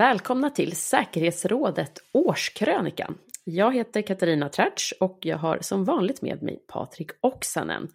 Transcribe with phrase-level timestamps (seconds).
[0.00, 3.18] Välkomna till Säkerhetsrådet Årskrönikan.
[3.44, 7.88] Jag heter Katarina Tratsch och jag har som vanligt med mig Patrik Oksanen.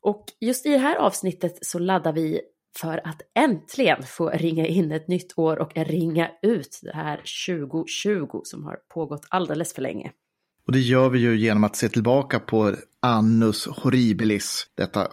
[0.00, 2.40] Och just i det här avsnittet så laddar vi
[2.78, 8.40] för att äntligen få ringa in ett nytt år och ringa ut det här 2020
[8.44, 10.12] som har pågått alldeles för länge.
[10.66, 15.08] Och det gör vi ju genom att se tillbaka på annus horribilis, detta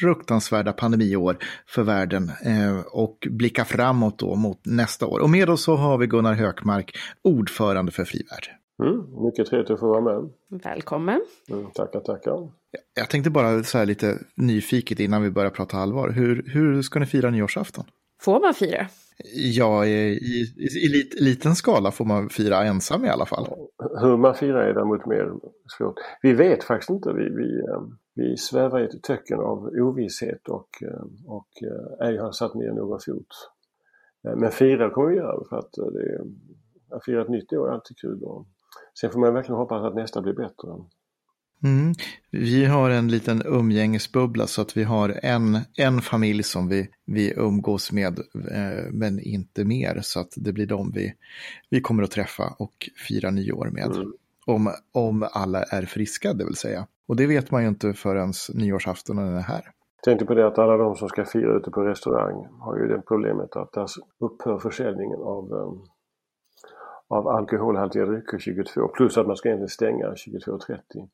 [0.00, 5.20] fruktansvärda pandemiår för världen eh, och blicka framåt då mot nästa år.
[5.20, 8.48] Och med oss så har vi Gunnar Hökmark, ordförande för Frivärd.
[8.82, 10.30] Mm, mycket trevligt att få vara med.
[10.48, 11.20] Välkommen.
[11.50, 12.50] Mm, tackar, tackar.
[12.94, 16.10] Jag tänkte bara så här lite nyfiket innan vi börjar prata allvar.
[16.10, 17.84] Hur, hur ska ni fira nyårsafton?
[18.20, 18.86] Får man fira?
[19.34, 20.46] Ja, i, i,
[20.84, 23.46] i lit, liten skala får man fira ensam i alla fall.
[24.00, 25.32] Hur man firar är däremot mer
[25.78, 25.94] svårt.
[26.22, 27.12] Vi vet faktiskt inte.
[27.12, 27.82] Vi, vi, eh,
[28.14, 32.72] vi svävar i ett töcken av ovisshet och, eh, och eh, ej har satt ner
[32.72, 33.26] någon fot.
[34.36, 36.24] Men fira kommer vi göra för att det,
[36.96, 38.22] att fira ett nytt år är alltid kul.
[38.22, 38.46] Och
[39.00, 40.68] sen får man verkligen hoppas att nästa blir bättre.
[41.64, 41.94] Mm.
[42.30, 47.32] Vi har en liten umgängesbubbla så att vi har en, en familj som vi, vi
[47.36, 48.18] umgås med
[48.52, 49.98] eh, men inte mer.
[50.02, 51.14] Så att det blir dem vi,
[51.70, 53.96] vi kommer att träffa och fira nyår med.
[53.96, 54.12] Mm.
[54.46, 56.86] Om, om alla är friska det vill säga.
[57.08, 59.62] Och det vet man ju inte förrän nyårsafton är här.
[60.02, 63.02] Tänkte på det att alla de som ska fira ute på restaurang har ju det
[63.06, 63.86] problemet att där
[64.20, 65.82] upphör försäljningen av, um,
[67.08, 71.08] av alkoholhaltiga drycker 22 plus att man ska egentligen stänga 22.30.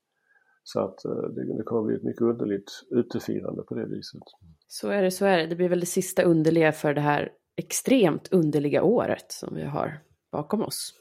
[0.64, 4.22] Så att eh, det, det kommer bli ett mycket underligt utefirande på det viset.
[4.68, 5.46] Så är det, så är det.
[5.46, 9.98] Det blir väl det sista underliga för det här extremt underliga året som vi har
[10.32, 10.94] bakom oss.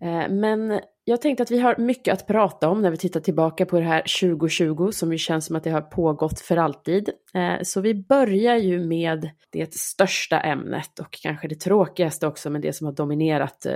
[0.00, 3.66] Eh, men jag tänkte att vi har mycket att prata om när vi tittar tillbaka
[3.66, 7.10] på det här 2020 som ju känns som att det har pågått för alltid.
[7.34, 12.60] Eh, så vi börjar ju med det största ämnet och kanske det tråkigaste också, men
[12.60, 13.66] det som har dominerat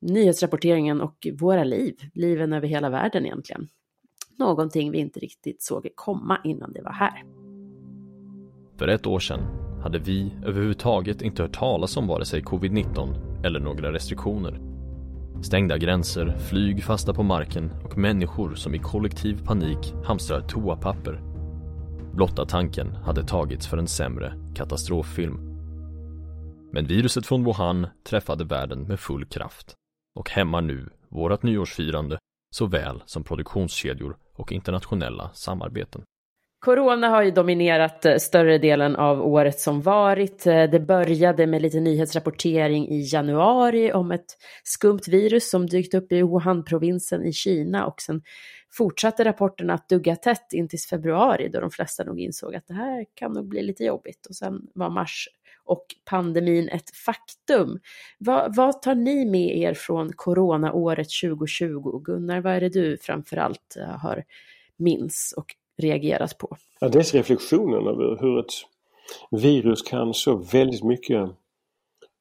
[0.00, 3.68] nyhetsrapporteringen och våra liv, liven över hela världen egentligen.
[4.40, 7.24] Någonting vi inte riktigt såg komma innan det var här.
[8.78, 9.40] För ett år sedan
[9.82, 14.60] hade vi överhuvudtaget inte hört talas om vare sig covid-19 eller några restriktioner.
[15.42, 21.20] Stängda gränser, flyg fasta på marken och människor som i kollektiv panik hamstrar toapapper.
[22.14, 25.36] Blotta tanken hade tagits för en sämre katastroffilm.
[26.72, 29.74] Men viruset från Wuhan träffade världen med full kraft
[30.14, 32.18] och hämmar nu vårat nyårsfirande
[32.50, 36.02] såväl som produktionskedjor och internationella samarbeten.
[36.64, 40.46] Corona har ju dominerat eh, större delen av året som varit.
[40.46, 46.12] Eh, det började med lite nyhetsrapportering i januari om ett skumt virus som dykt upp
[46.12, 48.22] i Wuhan-provinsen i Kina och sen
[48.72, 52.74] fortsatte rapporterna att dugga tätt in till februari då de flesta nog insåg att det
[52.74, 55.28] här kan nog bli lite jobbigt och sen var mars
[55.64, 57.80] och pandemin ett faktum.
[58.18, 62.00] Vad, vad tar ni med er från coronaåret 2020?
[62.04, 64.24] Gunnar, vad är det du framförallt eh, har
[64.76, 66.56] minns och reagerat på?
[66.80, 68.52] Ja, dels reflektionen över hur ett
[69.30, 71.30] virus kan så väldigt mycket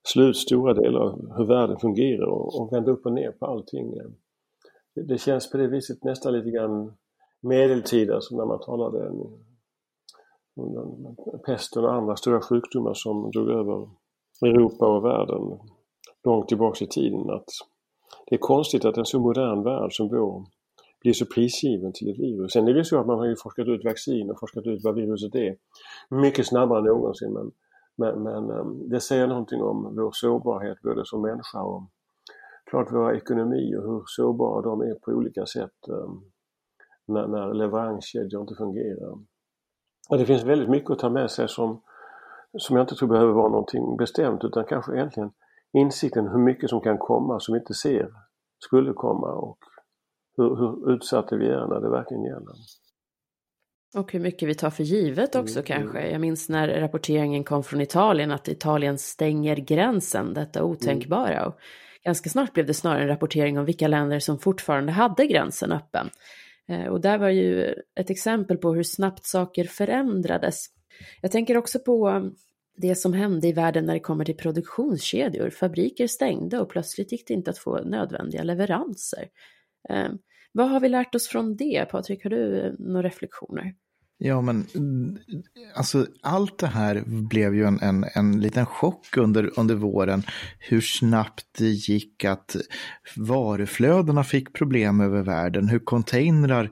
[0.07, 3.45] slå ut stora delar av hur världen fungerar och, och vända upp och ner på
[3.45, 3.91] allting.
[4.95, 6.93] Det, det känns på det viset nästan lite grann
[7.41, 9.11] medeltida som när man talade
[11.45, 13.89] pesten och andra stora sjukdomar som drog över
[14.41, 15.59] Europa och världen
[16.23, 17.29] långt tillbaks i tiden.
[17.29, 17.45] Att
[18.27, 20.45] det är konstigt att en så modern värld som vår
[21.01, 22.51] blir så prisgiven till ett virus.
[22.51, 24.95] Sen är det så att man har ju forskat ut vaccin och forskat ut vad
[24.95, 25.55] viruset är
[26.09, 27.33] mycket snabbare än någonsin.
[27.33, 27.51] Men,
[27.97, 31.83] men, men ehm, det säger någonting om vår sårbarhet både som människa och
[32.69, 36.21] klart våra ekonomier, hur sårbara de är på olika sätt ehm,
[37.07, 39.17] när, när leveranskedjor inte fungerar.
[40.09, 41.81] Och det finns väldigt mycket att ta med sig som,
[42.57, 45.31] som jag inte tror behöver vara någonting bestämt utan kanske egentligen
[45.73, 48.09] insikten hur mycket som kan komma som vi inte ser
[48.65, 49.57] skulle komma och
[50.37, 52.55] hur, hur utsatta vi är när det verkligen gäller.
[53.97, 55.65] Och hur mycket vi tar för givet också mm.
[55.65, 56.09] kanske.
[56.11, 61.37] Jag minns när rapporteringen kom från Italien att Italien stänger gränsen, detta otänkbara.
[61.37, 61.47] Mm.
[61.47, 61.59] Och
[62.03, 66.09] ganska snart blev det snarare en rapportering om vilka länder som fortfarande hade gränsen öppen.
[66.69, 70.65] Eh, och där var ju ett exempel på hur snabbt saker förändrades.
[71.21, 72.35] Jag tänker också på um,
[72.77, 75.49] det som hände i världen när det kommer till produktionskedjor.
[75.49, 79.27] Fabriker stängde och plötsligt gick det inte att få nödvändiga leveranser.
[79.89, 80.09] Eh,
[80.51, 81.85] vad har vi lärt oss från det?
[81.91, 83.73] Patrik, har du eh, några reflektioner?
[84.21, 84.67] Ja, men
[85.75, 90.23] alltså allt det här blev ju en, en, en liten chock under, under våren.
[90.59, 92.55] Hur snabbt det gick att
[93.15, 96.71] varuflödena fick problem över världen, hur containrar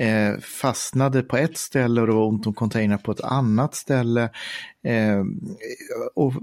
[0.00, 4.30] eh, fastnade på ett ställe och det var ont om containrar på ett annat ställe.
[4.84, 5.24] Eh,
[6.14, 6.34] och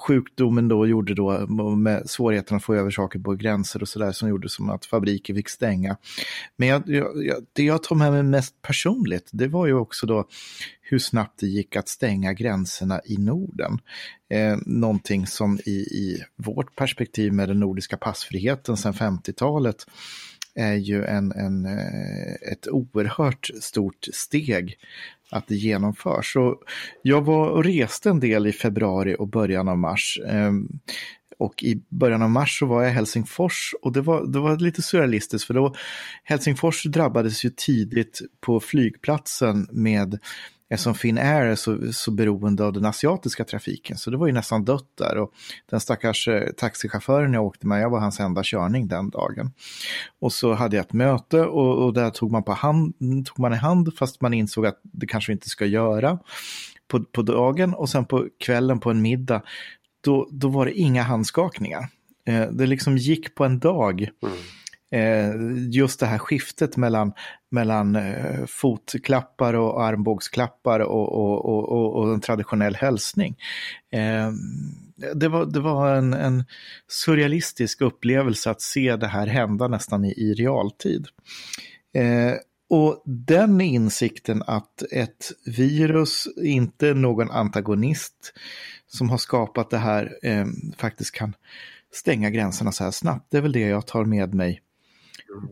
[0.00, 1.46] sjukdomen då gjorde då
[1.76, 5.34] med svårigheten att få över saker på gränser och sådär som gjorde som att fabriker
[5.34, 5.96] fick stänga.
[6.56, 10.28] Men jag, jag, det jag tar med mig mest personligt, det var ju också då
[10.82, 13.78] hur snabbt det gick att stänga gränserna i Norden.
[14.30, 19.86] Eh, någonting som i, i vårt perspektiv med den nordiska passfriheten sedan 50-talet
[20.54, 24.78] är ju en, en, eh, ett oerhört stort steg
[25.30, 26.32] att det genomförs.
[26.32, 26.56] Så
[27.02, 30.18] jag var och reste en del i februari och början av mars.
[30.26, 30.68] Ehm,
[31.38, 34.56] och i början av mars så var jag i Helsingfors och det var, det var
[34.56, 35.74] lite surrealistiskt för då
[36.24, 40.18] Helsingfors drabbades ju tidigt på flygplatsen med
[40.72, 43.98] eftersom Finnair är så, så beroende av den asiatiska trafiken.
[43.98, 45.32] Så det var ju nästan dött där och
[45.70, 49.52] den stackars eh, taxichauffören jag åkte med, jag var hans enda körning den dagen.
[50.20, 52.94] Och så hade jag ett möte och, och där tog man, på hand,
[53.26, 56.18] tog man i hand fast man insåg att det kanske inte ska göra
[56.88, 59.42] på, på dagen och sen på kvällen på en middag
[60.00, 61.88] då, då var det inga handskakningar.
[62.26, 64.00] Eh, det liksom gick på en dag.
[64.22, 64.34] Mm
[64.92, 65.34] Eh,
[65.70, 67.12] just det här skiftet mellan,
[67.50, 73.36] mellan eh, fotklappar och armbågsklappar och, och, och, och en traditionell hälsning.
[73.92, 74.32] Eh,
[75.14, 76.44] det var, det var en, en,
[76.88, 81.06] surrealistisk upplevelse att se det här hända nästan i, i realtid.
[81.94, 82.34] Eh,
[82.70, 88.32] och den insikten att ett virus, inte någon antagonist
[88.86, 90.46] som har skapat det här, eh,
[90.76, 91.34] faktiskt kan
[91.92, 93.30] stänga gränserna så här snabbt.
[93.30, 94.60] Det är väl det jag tar med mig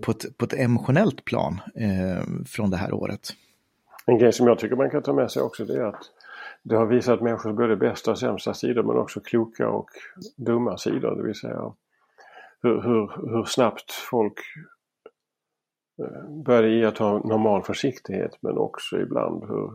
[0.01, 3.29] på ett, på ett emotionellt plan eh, från det här året.
[4.07, 6.05] En grej som jag tycker man kan ta med sig också det är att
[6.63, 9.91] det har visat människors både bästa och sämsta sidor men också kloka och
[10.37, 11.17] dumma sidor.
[11.17, 11.73] Det vill säga
[12.63, 14.39] hur, hur, hur snabbt folk
[16.03, 19.71] eh, började iaktta normal försiktighet men också ibland hur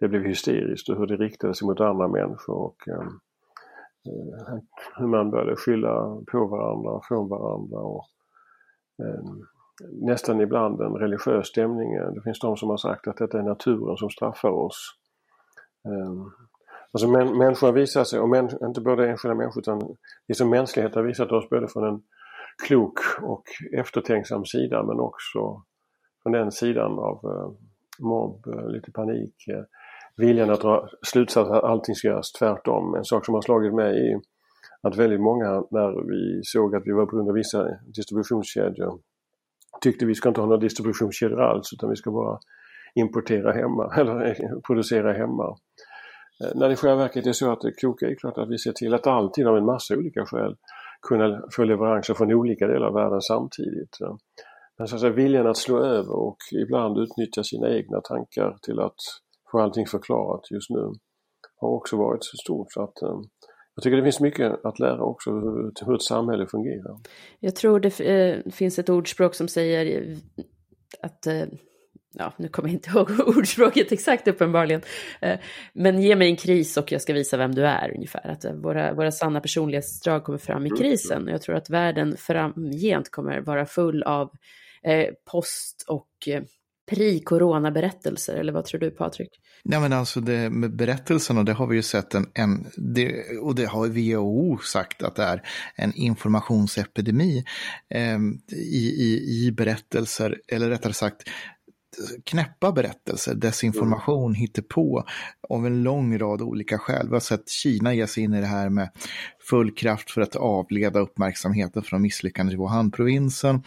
[0.00, 3.06] det blev hysteriskt och hur det riktade sig mot andra människor och eh,
[4.06, 4.58] eh
[4.96, 8.06] hur man började skylla på varandra från varandra och
[8.98, 9.46] Ehm,
[9.90, 11.94] nästan ibland en religiös stämning.
[12.14, 14.98] Det finns de som har sagt att detta är naturen som straffar oss.
[15.88, 16.30] Ehm,
[16.92, 19.96] alltså män, människor visar sig, och män, inte både enskilda människor utan
[20.28, 22.02] liksom mänsklighet har visat oss både från en
[22.66, 23.44] klok och
[23.78, 25.62] eftertänksam sida men också
[26.22, 27.50] från den sidan av eh,
[28.04, 29.64] mobb, eh, lite panik, eh,
[30.16, 32.94] viljan att dra slutsatser att allting ska göras tvärtom.
[32.94, 34.20] En sak som har slagit mig är
[34.82, 39.00] att väldigt många när vi såg att vi var beroende av vissa distributionskedjor
[39.80, 42.38] tyckte vi ska inte ha några distributionskedjor alls utan vi ska bara
[42.94, 45.56] importera hemma eller producera hemma.
[46.44, 48.58] Eh, när det i själva verket är så att det kloka är klart att vi
[48.58, 50.56] ser till att alltid av en massa olika skäl
[51.08, 53.98] kunna få leveranser från olika delar av världen samtidigt.
[54.78, 58.80] Men så att säga, viljan att slå över och ibland utnyttja sina egna tankar till
[58.80, 58.96] att
[59.50, 60.92] få allting förklarat just nu
[61.60, 62.72] har också varit så stort.
[62.72, 63.20] Så att, eh,
[63.74, 66.98] jag tycker det finns mycket att lära också hur, hur ett samhälle fungerar.
[67.40, 70.16] Jag tror det eh, finns ett ordspråk som säger
[71.02, 71.44] att eh,
[72.14, 74.80] ja, nu kommer jag inte ihåg ordspråket exakt uppenbarligen,
[75.20, 75.38] eh,
[75.72, 78.30] men ge mig en kris och jag ska visa vem du är ungefär.
[78.30, 80.78] Att eh, våra, våra sanna personlighetsdrag kommer fram i mm.
[80.78, 81.28] krisen.
[81.28, 84.30] Jag tror att världen framgent kommer vara full av
[84.82, 86.08] eh, post och
[86.92, 89.28] pre-corona-berättelser, eller vad tror du Patrik?
[89.64, 93.54] Nej men alltså det med berättelserna, det har vi ju sett en, en det, och
[93.54, 95.42] det har WHO sagt att det är
[95.76, 97.44] en informationsepidemi
[97.94, 98.18] eh,
[98.52, 101.22] i, i, i berättelser, eller rättare sagt
[102.24, 104.48] knäppa berättelser, desinformation, mm.
[104.68, 105.04] på
[105.48, 107.08] av en lång rad olika skäl.
[107.08, 108.90] Vi har sett Kina ge sig in i det här med
[109.40, 113.62] full kraft för att avleda uppmärksamheten från misslyckandet i Wuhan-provinsen.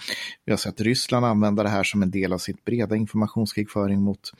[0.45, 4.31] Vi har sett Ryssland använda det här som en del av sitt breda informationskrigföring mot,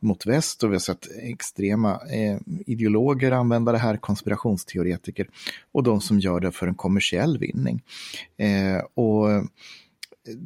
[0.00, 5.28] mot väst och vi har sett extrema eh, ideologer använda det här, konspirationsteoretiker
[5.72, 7.82] och de som gör det för en kommersiell vinning.
[8.38, 9.28] Eh, och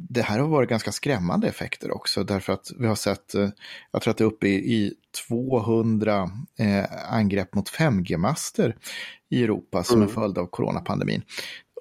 [0.09, 3.49] det här har varit ganska skrämmande effekter också därför att vi har sett, eh,
[3.91, 4.93] jag tror att det är uppe i,
[5.29, 6.29] 200
[6.59, 8.75] eh, angrepp mot 5G-master
[9.29, 10.07] i Europa som mm.
[10.07, 11.21] en följd av coronapandemin.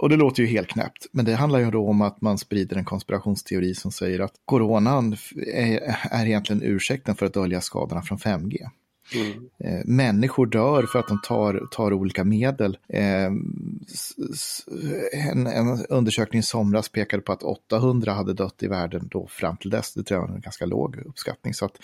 [0.01, 2.77] Och det låter ju helt knäppt, men det handlar ju då om att man sprider
[2.77, 5.17] en konspirationsteori som säger att coronan
[5.55, 8.69] är, är egentligen ursäkten för att dölja skadorna från 5G.
[9.15, 9.51] Mm.
[9.59, 12.79] Eh, människor dör för att de tar, tar olika medel.
[12.89, 13.27] Eh,
[15.13, 19.57] en, en, undersökning i somras pekade på att 800 hade dött i världen då fram
[19.57, 19.95] till dess.
[19.95, 21.55] Det tror jag är en ganska låg uppskattning.
[21.55, 21.79] Så att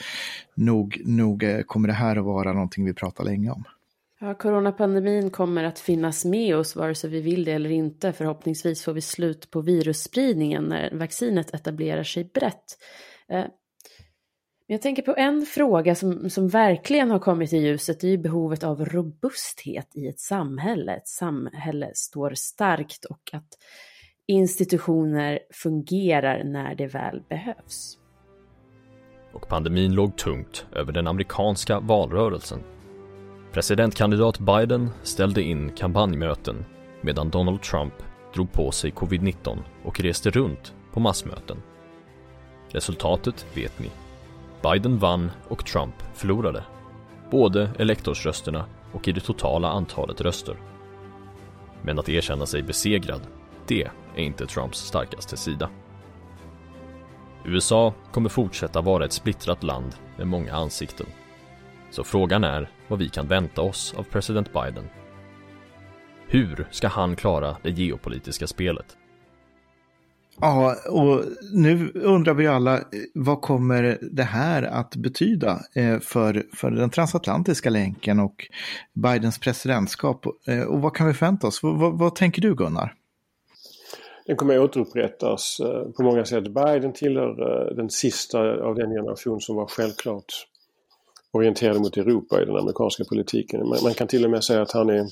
[0.55, 3.65] nog, nog eh, kommer det här att vara någonting vi pratar länge om.
[4.23, 8.13] Ja, coronapandemin kommer att finnas med oss vare sig vi vill det eller inte.
[8.13, 12.65] Förhoppningsvis får vi slut på virusspridningen när vaccinet etablerar sig brett.
[14.71, 18.19] Jag tänker på en fråga som, som verkligen har kommit i ljuset, det är ju
[18.19, 20.95] behovet av robusthet i ett samhälle.
[20.95, 23.49] Ett samhälle står starkt och att
[24.27, 27.99] institutioner fungerar när det väl behövs.
[29.33, 32.61] Och pandemin låg tungt över den amerikanska valrörelsen.
[33.53, 36.65] Presidentkandidat Biden ställde in kampanjmöten
[37.01, 37.95] medan Donald Trump
[38.35, 41.63] drog på sig covid-19 och reste runt på massmöten.
[42.69, 43.91] Resultatet vet ni.
[44.63, 46.65] Biden vann och Trump förlorade.
[47.31, 50.57] Både elektorsrösterna och i det totala antalet röster.
[51.83, 53.21] Men att erkänna sig besegrad,
[53.67, 55.71] det är inte Trumps starkaste sida.
[57.45, 61.07] USA kommer fortsätta vara ett splittrat land med många ansikten.
[61.91, 64.89] Så frågan är vad vi kan vänta oss av president Biden.
[66.27, 68.97] Hur ska han klara det geopolitiska spelet?
[70.41, 72.83] Ja, och nu undrar vi alla, eh,
[73.15, 78.49] vad kommer det här att betyda eh, för, för den transatlantiska länken och
[78.93, 80.27] Bidens presidentskap?
[80.47, 81.63] Eh, och vad kan vi förvänta oss?
[81.63, 82.95] Vad, vad, vad tänker du Gunnar?
[84.27, 85.61] Den kommer att återupprättas
[85.97, 86.45] på många sätt.
[86.55, 90.47] Biden tillhör den sista av den generation som var självklart
[91.33, 93.69] orienterade mot Europa i den amerikanska politiken.
[93.83, 95.07] Man kan till och med säga att han är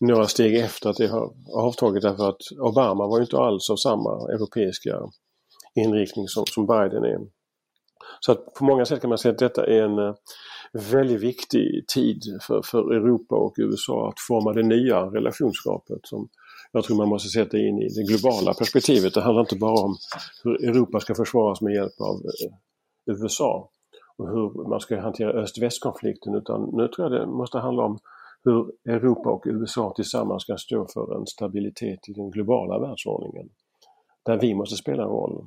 [0.00, 3.76] några steg efter att det har avtagit därför att Obama var ju inte alls av
[3.76, 5.00] samma europeiska
[5.74, 7.18] inriktning som, som Biden är.
[8.20, 10.14] Så att på många sätt kan man säga att detta är en eh,
[10.72, 16.28] väldigt viktig tid för, för Europa och USA att forma det nya relationsskapet som
[16.72, 19.14] jag tror man måste sätta in i det globala perspektivet.
[19.14, 19.96] Det handlar inte bara om
[20.44, 22.52] hur Europa ska försvaras med hjälp av eh,
[23.06, 23.70] USA
[24.16, 27.98] och hur man ska hantera öst-väst-konflikten utan nu tror jag det måste handla om
[28.44, 33.48] hur Europa och USA tillsammans ska stå för en stabilitet i den globala världsordningen.
[34.24, 35.46] Där vi måste spela en roll.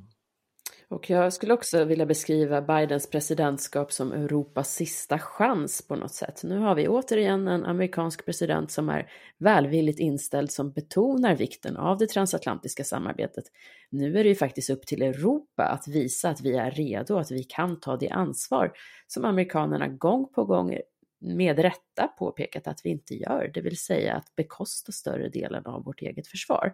[0.89, 6.42] Och jag skulle också vilja beskriva Bidens presidentskap som Europas sista chans på något sätt.
[6.44, 11.98] Nu har vi återigen en amerikansk president som är välvilligt inställd, som betonar vikten av
[11.98, 13.44] det transatlantiska samarbetet.
[13.89, 17.32] Nu är det ju faktiskt upp till Europa att visa att vi är redo, att
[17.32, 18.72] vi kan ta det ansvar
[19.08, 20.77] som amerikanerna gång på gång
[21.19, 25.83] med rätta påpekat att vi inte gör, det vill säga att bekosta större delen av
[25.83, 26.74] vårt eget försvar.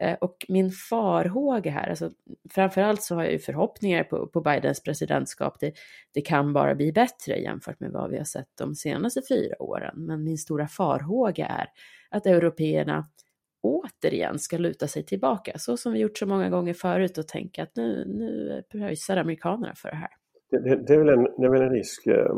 [0.00, 2.10] Eh, och min farhåga här, alltså
[2.50, 5.74] framförallt så har jag ju förhoppningar på, på Bidens presidentskap, det,
[6.14, 10.06] det kan bara bli bättre jämfört med vad vi har sett de senaste fyra åren.
[10.06, 11.66] Men min stora farhåga är
[12.10, 13.08] att européerna
[13.62, 17.62] återigen ska luta sig tillbaka, så som vi gjort så många gånger förut och tänka
[17.62, 20.10] att nu, nu pröjsar amerikanerna för det här.
[20.58, 22.06] Det, det, är väl en, det är väl en risk.
[22.06, 22.36] Eh,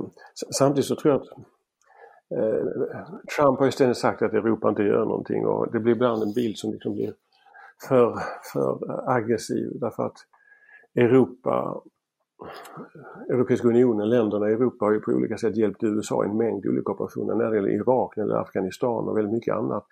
[0.59, 1.29] samtidigt så tror jag att
[2.39, 2.67] eh,
[3.37, 6.33] Trump har ju ständigt sagt att Europa inte gör någonting och det blir ibland en
[6.33, 7.13] bild som liksom blir
[7.89, 8.19] för,
[8.53, 10.17] för eh, aggressiv därför att
[10.95, 11.83] Europa,
[13.31, 16.67] Europeiska unionen, länderna i Europa har ju på olika sätt hjälpt USA i en mängd
[16.67, 19.87] olika operationer när det gäller Irak, när det gäller Afghanistan och väldigt mycket annat.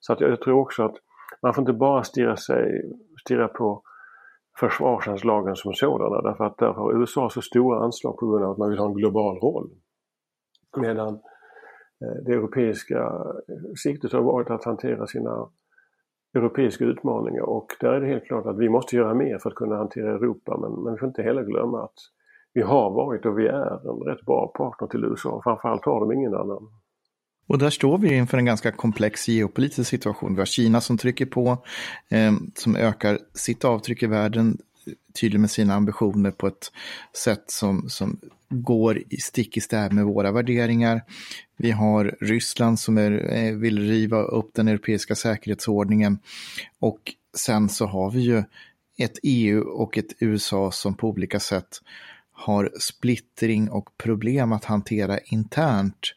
[0.00, 0.94] Så att jag tror också att
[1.42, 2.92] man får inte bara stirra, sig,
[3.24, 3.82] stirra på
[4.60, 8.58] försvarsanslagen som sådana därför att där har USA så stora anslag på grund av att
[8.58, 9.70] man vill ha en global roll.
[10.76, 11.14] Medan
[12.04, 13.12] eh, det europeiska
[13.82, 15.48] siktet har varit att hantera sina
[16.34, 19.56] europeiska utmaningar och där är det helt klart att vi måste göra mer för att
[19.56, 21.98] kunna hantera Europa men, men vi får inte heller glömma att
[22.52, 25.40] vi har varit och vi är en rätt bra partner till USA.
[25.44, 26.79] Framförallt har de ingen annan.
[27.50, 30.34] Och där står vi inför en ganska komplex geopolitisk situation.
[30.34, 31.64] Vi har Kina som trycker på,
[32.08, 34.58] eh, som ökar sitt avtryck i världen,
[35.20, 36.72] tydligt med sina ambitioner på ett
[37.16, 41.02] sätt som, som går i stick i stäv med våra värderingar.
[41.56, 46.18] Vi har Ryssland som är, eh, vill riva upp den europeiska säkerhetsordningen.
[46.78, 48.42] Och sen så har vi ju
[48.98, 51.80] ett EU och ett USA som på olika sätt
[52.32, 56.14] har splittring och problem att hantera internt.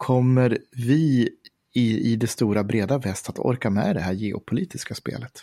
[0.00, 1.28] Kommer vi
[1.74, 5.42] i, i det stora breda väst att orka med det här geopolitiska spelet?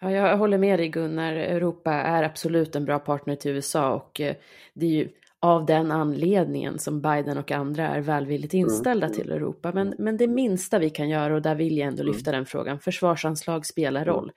[0.00, 1.32] Ja, jag håller med dig Gunnar.
[1.32, 4.34] Europa är absolut en bra partner till USA och eh,
[4.74, 5.08] det är ju
[5.42, 9.18] av den anledningen som Biden och andra är välvilligt mm, inställda mm.
[9.18, 9.72] till Europa.
[9.74, 12.12] Men, men det minsta vi kan göra, och där vill jag ändå mm.
[12.12, 14.32] lyfta den frågan, försvarsanslag spelar roll.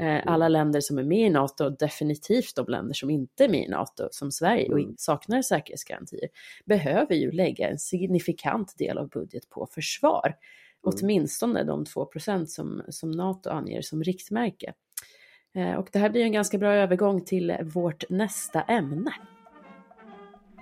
[0.00, 3.48] Eh, alla länder som är med i NATO, och definitivt de länder som inte är
[3.48, 6.28] med i NATO, som Sverige och saknar säkerhetsgarantier,
[6.64, 10.34] behöver ju lägga en signifikant del av budget på försvar.
[10.82, 12.08] Åtminstone de 2
[12.46, 14.72] som, som NATO anger som riktmärke.
[15.54, 19.12] Eh, och det här blir en ganska bra övergång till vårt nästa ämne.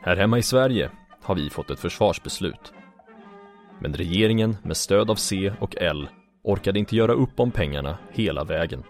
[0.04, 0.90] Här hemma i Sverige
[1.22, 2.72] har vi fått ett försvarsbeslut.
[3.80, 6.08] Men regeringen med stöd av C och L
[6.44, 8.82] orkade inte göra upp om pengarna hela vägen.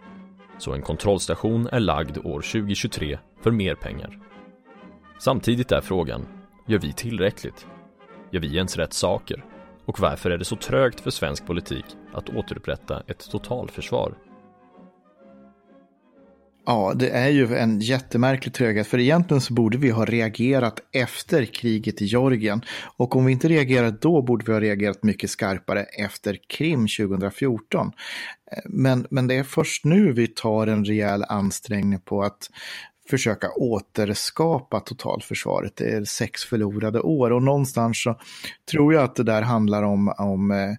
[0.58, 4.18] Så en kontrollstation är lagd år 2023 för mer pengar.
[5.18, 6.26] Samtidigt är frågan,
[6.66, 7.66] gör vi tillräckligt?
[8.30, 9.44] Gör vi ens rätt saker?
[9.84, 14.14] Och varför är det så trögt för svensk politik att återupprätta ett totalförsvar?
[16.66, 21.44] Ja, det är ju en jättemärklig tröghet, för egentligen så borde vi ha reagerat efter
[21.44, 22.64] kriget i Georgien.
[22.96, 27.92] Och om vi inte reagerat då borde vi ha reagerat mycket skarpare efter Krim 2014.
[28.64, 32.50] Men, men det är först nu vi tar en rejäl ansträngning på att
[33.10, 35.76] försöka återskapa totalförsvaret.
[35.76, 38.20] Det är sex förlorade år och någonstans så
[38.70, 40.74] tror jag att det där handlar om, om eh,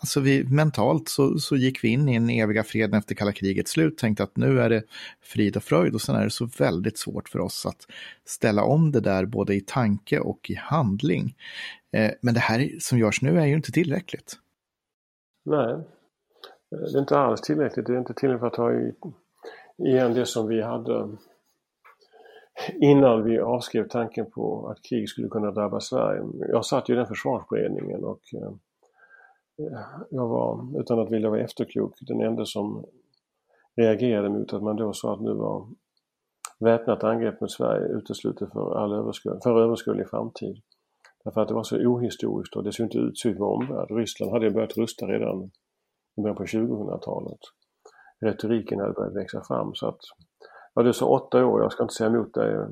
[0.00, 3.70] alltså vi, mentalt så, så gick vi in i den eviga freden efter kalla krigets
[3.70, 4.82] slut, tänkte att nu är det
[5.20, 7.86] frid och fröjd och sen är det så väldigt svårt för oss att
[8.24, 11.36] ställa om det där både i tanke och i handling.
[11.92, 14.36] Eh, men det här som görs nu är ju inte tillräckligt.
[15.44, 15.76] Nej,
[16.70, 17.86] det är inte alls tillräckligt.
[17.86, 18.72] Det är inte tillräckligt för att ta
[19.88, 21.08] igen det som vi hade
[22.74, 26.22] innan vi avskrev tanken på att krig skulle kunna drabba Sverige.
[26.48, 28.52] Jag satt ju i den försvarsberedningen och eh,
[30.10, 32.84] jag var, utan att vilja vara efterklok, den enda som
[33.76, 35.68] reagerade mot att man då sa att nu var
[36.58, 40.62] väpnat angrepp mot Sverige uteslutet för, all överskull, för överskådlig framtid.
[41.24, 43.90] Därför att det var så ohistoriskt och det såg inte ut så i vår omvärld.
[43.90, 45.50] Ryssland hade börjat rusta redan
[46.16, 47.38] i början på 2000-talet.
[48.20, 50.00] Retoriken hade börjat växa fram så att,
[50.74, 52.66] ja du sa åtta år, jag ska inte säga emot dig.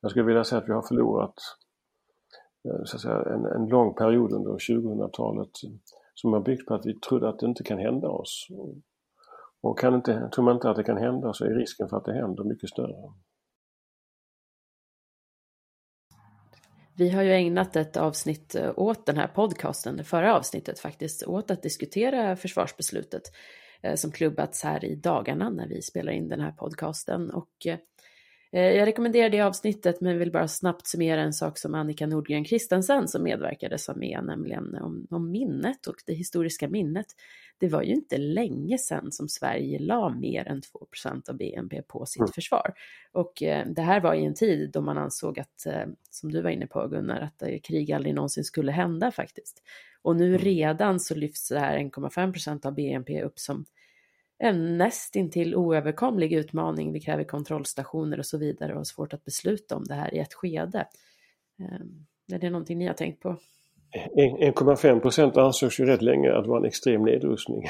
[0.00, 1.34] Jag skulle vilja säga att vi har förlorat
[2.68, 5.50] eh, så att säga, en, en lång period under 2000-talet
[6.20, 8.46] som har byggt på att vi trodde att det inte kan hända oss.
[9.60, 12.04] Och kan inte, tror man inte att det kan hända så är risken för att
[12.04, 13.12] det händer mycket större.
[16.96, 21.26] Vi har ju ägnat ett avsnitt eh, åt den här podcasten, det förra avsnittet faktiskt,
[21.26, 23.22] åt att diskutera försvarsbeslutet
[23.82, 27.30] eh, som klubbats här i dagarna när vi spelar in den här podcasten.
[27.30, 27.78] Och eh,
[28.50, 33.08] jag rekommenderar det avsnittet men vill bara snabbt summera en sak som Annika Nordgren Kristensen
[33.08, 37.06] som medverkade sa med, nämligen om, om, minnet och det historiska minnet.
[37.58, 42.06] Det var ju inte länge sedan som Sverige la mer än 2% av BNP på
[42.06, 42.32] sitt mm.
[42.32, 42.74] försvar.
[43.12, 46.42] Och eh, det här var i en tid då man ansåg att, eh, som du
[46.42, 49.62] var inne på Gunnar, att eh, krig aldrig någonsin skulle hända faktiskt.
[50.02, 50.38] Och nu mm.
[50.38, 53.64] redan så lyfts det här 1,5% av BNP upp som
[54.38, 56.92] en nästintill oöverkomlig utmaning.
[56.92, 60.18] Vi kräver kontrollstationer och så vidare och har svårt att besluta om det här i
[60.18, 60.86] ett skede.
[61.58, 63.36] Ehm, är det någonting ni har tänkt på?
[64.16, 67.64] 1,5 procent ansågs ju rätt länge att vara en extrem nedrustning.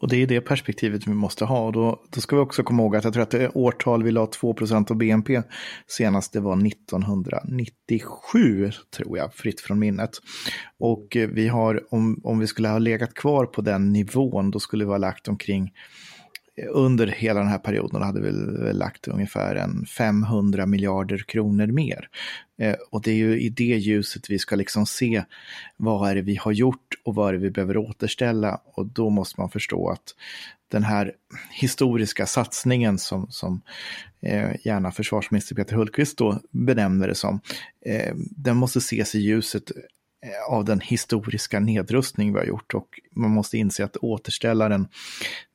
[0.00, 1.66] Och det är det perspektivet vi måste ha.
[1.66, 4.10] Och då, då ska vi också komma ihåg att jag tror att det årtal vi
[4.10, 5.42] la 2% av BNP
[5.86, 10.10] senast det var 1997, tror jag, fritt från minnet.
[10.78, 14.60] Och eh, vi har, om, om vi skulle ha legat kvar på den nivån, då
[14.60, 15.70] skulle vi ha lagt omkring
[16.72, 18.32] under hela den här perioden hade vi
[18.72, 22.08] lagt ungefär en 500 miljarder kronor mer.
[22.58, 25.24] Eh, och det är ju i det ljuset vi ska liksom se
[25.76, 28.60] vad är det vi har gjort och vad är det vi behöver återställa.
[28.64, 30.14] Och då måste man förstå att
[30.68, 31.12] den här
[31.50, 33.60] historiska satsningen som, som
[34.22, 37.40] eh, gärna försvarsminister Peter Hultqvist då benämner det som,
[37.86, 43.00] eh, den måste ses i ljuset eh, av den historiska nedrustning vi har gjort och
[43.16, 44.88] man måste inse att återställaren den,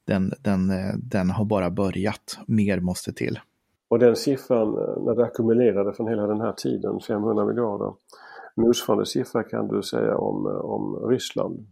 [0.10, 2.40] den, den, eh, den har bara börjat.
[2.48, 3.40] Mer måste till.
[3.88, 7.94] Och den siffran, eh, när det ackumulerade från hela den här tiden, 500 miljarder,
[8.56, 11.68] motsvarande siffra kan du säga om, eh, om Ryssland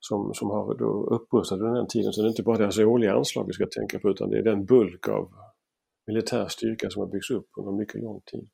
[0.00, 2.12] som, som har då upprustat under den tiden.
[2.12, 4.42] Så det är inte bara deras årliga anslag vi ska tänka på utan det är
[4.42, 5.28] den bulk av
[6.06, 8.48] militär styrka som har byggts upp under mycket lång tid.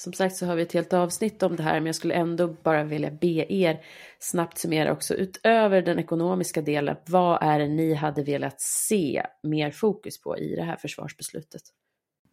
[0.00, 2.48] Som sagt så har vi ett helt avsnitt om det här men jag skulle ändå
[2.48, 3.80] bara vilja be er
[4.18, 6.96] snabbt summera också utöver den ekonomiska delen.
[7.06, 11.62] Vad är det ni hade velat se mer fokus på i det här försvarsbeslutet?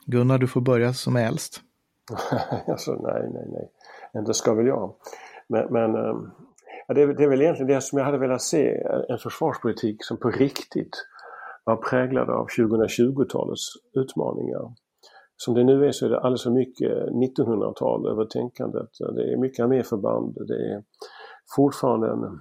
[0.06, 1.62] Gunnar, du får börja som är äldst.
[2.68, 3.72] alltså, nej, nej, nej.
[4.22, 4.96] Inte ska väl jag.
[5.48, 6.32] Men, men ehm,
[6.88, 8.84] ja, det, är, det är väl egentligen det som jag hade velat se.
[9.10, 10.96] En försvarspolitik som på riktigt
[11.64, 14.74] var präglad av 2020-talets utmaningar
[15.38, 18.90] som det nu är så är det alldeles för mycket 1900-tal över tänkandet.
[19.16, 20.84] Det är mycket arméförband, det är
[21.56, 22.40] fortfarande en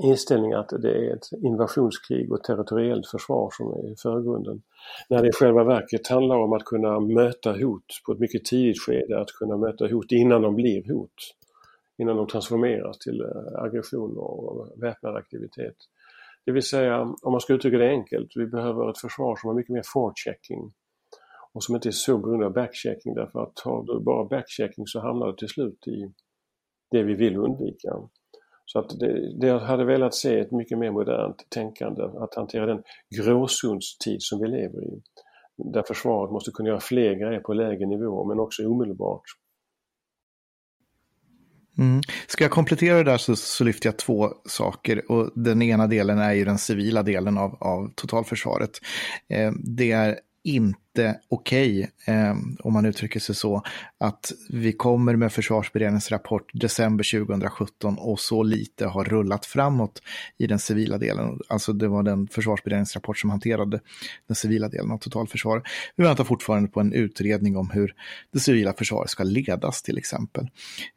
[0.00, 4.62] inställning att det är ett invasionskrig och territoriellt försvar som är i förgrunden.
[5.10, 8.82] När det i själva verket handlar om att kunna möta hot på ett mycket tidigt
[8.82, 11.14] skede, att kunna möta hot innan de blir hot.
[11.98, 15.76] Innan de transformeras till eh, aggression och väpnad aktivitet.
[16.44, 19.54] Det vill säga, om man ska uttrycka det enkelt, vi behöver ett försvar som har
[19.54, 20.72] mycket mer forechecking
[21.54, 25.00] och som inte är så beroende av backchecking därför att har du bara backchecking så
[25.00, 26.12] hamnar du till slut i
[26.90, 27.90] det vi vill undvika.
[28.64, 32.66] Så att det, det jag hade velat se ett mycket mer modernt tänkande, att hantera
[32.66, 32.82] den
[33.16, 35.02] gråzonstid som vi lever i.
[35.72, 39.22] där försvaret måste kunna göra fler grejer på lägre nivå men också omedelbart.
[41.78, 42.00] Mm.
[42.26, 45.10] Ska jag komplettera det där så, så, lyfter jag två saker.
[45.10, 48.70] Och den ena delen är ju den civila delen av, av totalförsvaret.
[49.28, 50.81] Eh, det är inte
[51.28, 53.62] okej, okay, eh, om man uttrycker sig så,
[53.98, 60.02] att vi kommer med försvarsberedningens rapport december 2017 och så lite har rullat framåt
[60.38, 61.40] i den civila delen.
[61.48, 63.80] Alltså det var den försvarsberedningens rapport som hanterade
[64.26, 65.62] den civila delen av totalförsvaret.
[65.96, 67.94] Vi väntar fortfarande på en utredning om hur
[68.32, 70.48] det civila försvaret ska ledas till exempel.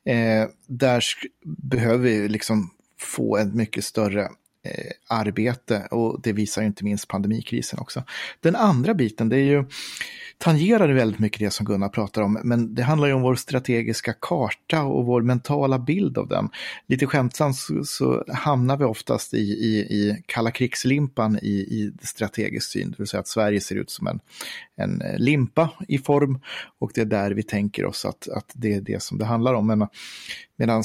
[0.06, 1.04] Eh, där
[1.46, 4.30] behöver vi liksom få en mycket större
[4.66, 8.04] Eh, arbete och det visar inte minst pandemikrisen också.
[8.40, 9.66] Den andra biten, det är ju
[10.38, 14.14] tangerar väldigt mycket det som Gunnar pratar om, men det handlar ju om vår strategiska
[14.14, 16.50] karta och vår mentala bild av den.
[16.88, 22.72] Lite skämtsamt så, så hamnar vi oftast i, i, i kalla krigslimpan i, i strategisk
[22.72, 24.20] syn, det vill säga att Sverige ser ut som en,
[24.78, 26.40] en limpa i form
[26.80, 29.54] och det är där vi tänker oss att, att det är det som det handlar
[29.54, 29.68] om.
[29.68, 29.88] Men
[30.58, 30.84] Medan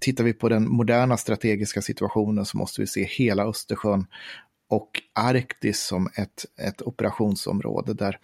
[0.00, 4.06] tittar vi på den moderna strategiska situationen så måste vi se hela Östersjön
[4.68, 8.18] och Arktis som ett, ett operationsområde där,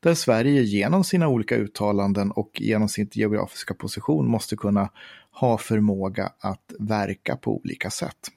[0.00, 4.90] där Sverige genom sina olika uttalanden och genom sin geografiska position måste kunna
[5.30, 8.28] ha förmåga att verka på olika sätt.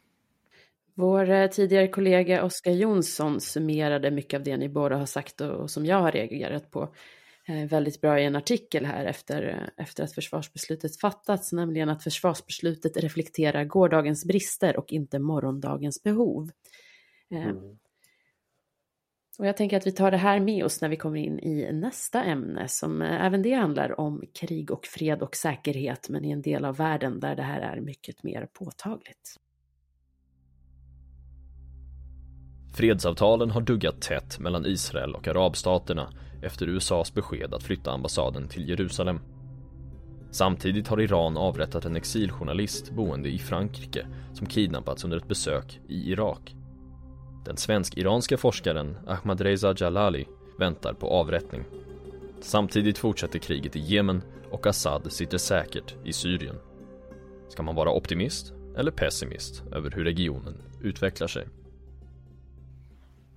[1.00, 5.72] Vår eh, tidigare kollega Oskar Jonsson summerade mycket av det ni båda har sagt och
[5.72, 6.94] som jag har reagerat på
[7.48, 12.04] eh, väldigt bra i en artikel här efter, eh, efter att försvarsbeslutet fattats, nämligen att
[12.04, 16.52] försvarsbeslutet reflekterar gårdagens brister och inte morgondagens behov.
[17.32, 17.78] Mm.
[19.40, 21.72] Och jag tänker att vi tar det här med oss när vi kommer in i
[21.74, 26.42] nästa ämne som även det handlar om krig och fred och säkerhet men i en
[26.42, 29.40] del av världen där det här är mycket mer påtagligt.
[32.78, 36.10] Fredsavtalen har duggat tätt mellan Israel och arabstaterna
[36.42, 39.20] efter USAs besked att flytta ambassaden till Jerusalem.
[40.32, 46.12] Samtidigt har Iran avrättat en exiljournalist boende i Frankrike som kidnappats under ett besök i
[46.12, 46.56] Irak.
[47.46, 50.26] Den svensk-iranska forskaren Ahmadreza Jalali
[50.60, 51.64] väntar på avrättning.
[52.42, 56.56] Samtidigt fortsätter kriget i Jemen och Assad sitter säkert i Syrien.
[57.50, 61.48] Ska man vara optimist eller pessimist över hur regionen utvecklar sig?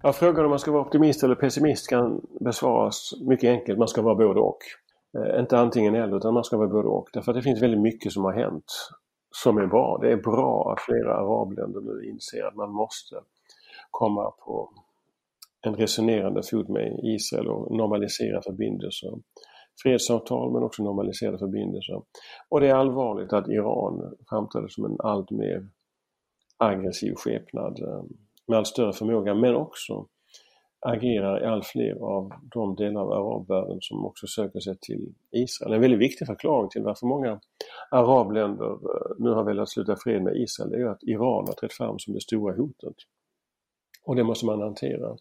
[0.02, 3.78] Ja, frågan om man ska vara optimist eller pessimist kan besvaras mycket enkelt.
[3.78, 4.58] Man ska vara både och.
[5.18, 7.08] Eh, inte antingen eller utan man ska vara både och.
[7.12, 8.64] Därför att det finns väldigt mycket som har hänt
[9.30, 9.98] som är bra.
[10.02, 13.16] Det är bra att flera arabländer nu inser att man måste
[13.90, 14.70] komma på
[15.60, 19.10] en resonerande fot med Israel och normalisera förbindelser.
[19.82, 22.02] Fredsavtal men också normaliserade förbindelser.
[22.48, 25.68] Och det är allvarligt att Iran framträder som en allt mer
[26.58, 28.02] aggressiv skepnad eh,
[28.50, 30.06] med allt större förmåga men också
[30.80, 35.72] agerar i allt fler av de delar av arabvärlden som också söker sig till Israel.
[35.72, 37.40] En väldigt viktig förklaring till varför många
[37.90, 41.98] arabländer eh, nu har velat sluta fred med Israel är att Iran har trätt fram
[41.98, 42.96] som det stora hotet.
[44.04, 45.16] Och det måste man hantera.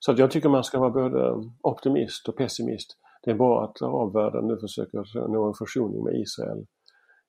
[0.00, 2.96] Så att jag tycker man ska vara både optimist och pessimist.
[3.24, 6.66] Det är bra att arabvärlden nu försöker nå en försoning med Israel.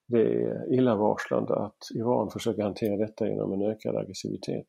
[0.07, 4.67] Det är illavarslande att Iran försöker hantera detta genom en ökad aggressivitet.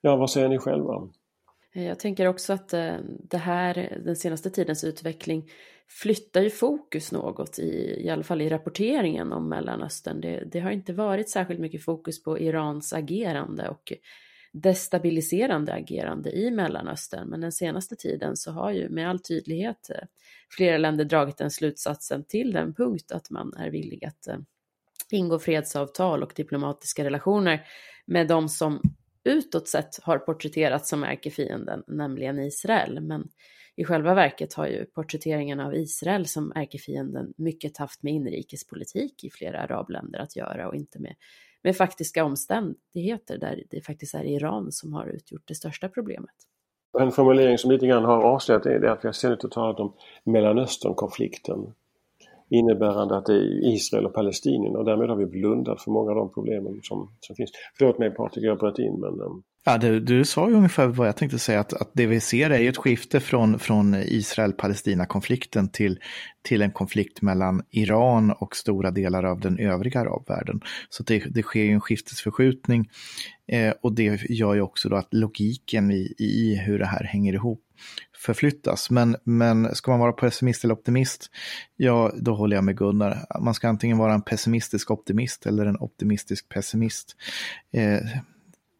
[0.00, 1.08] Ja, vad säger ni själva?
[1.74, 2.96] Eh, jag tänker också att eh,
[3.30, 5.50] det här, den senaste tidens utveckling
[5.88, 10.20] flyttar ju fokus något i, i alla fall i rapporteringen om Mellanöstern.
[10.20, 13.92] Det, det har inte varit särskilt mycket fokus på Irans agerande och
[14.52, 17.28] destabiliserande agerande i Mellanöstern.
[17.28, 20.06] Men den senaste tiden så har ju med all tydlighet eh,
[20.56, 24.28] flera länder dragit den slutsatsen till den punkt att man är villig att
[25.10, 27.66] ingå fredsavtal och diplomatiska relationer
[28.06, 28.80] med de som
[29.24, 33.00] utåt sett har porträtterats som ärkefienden, nämligen Israel.
[33.00, 33.28] Men
[33.76, 39.30] i själva verket har ju porträtteringen av Israel som ärkefienden mycket haft med inrikespolitik i
[39.30, 41.14] flera arabländer att göra och inte med
[41.62, 46.34] med faktiska omständigheter där det faktiskt är Iran som har utgjort det största problemet.
[46.98, 49.94] En formulering som lite grann har avslöjat det är att vi har ständigt talat om
[50.24, 51.74] Mellanösternkonflikten
[52.52, 56.16] innebärande att det är Israel och Palestinien och därmed har vi blundat för många av
[56.16, 57.50] de problemen som, som finns.
[57.78, 59.20] Förlåt mig Patrik, jag bröt in men...
[59.20, 59.42] Um...
[59.64, 62.50] Ja, du, du sa ju ungefär vad jag tänkte säga, att, att det vi ser
[62.50, 65.98] är ju ett skifte från, från Israel-Palestina-konflikten till,
[66.42, 70.60] till en konflikt mellan Iran och stora delar av den övriga arabvärlden.
[70.88, 72.88] Så det, det sker ju en skiftesförskjutning
[73.46, 77.32] eh, och det gör ju också då att logiken i, i hur det här hänger
[77.32, 77.62] ihop
[78.22, 78.90] förflyttas.
[78.90, 81.30] Men, men ska man vara pessimist eller optimist,
[81.76, 83.26] ja då håller jag med Gunnar.
[83.40, 87.16] Man ska antingen vara en pessimistisk optimist eller en optimistisk pessimist.
[87.72, 88.00] Eh,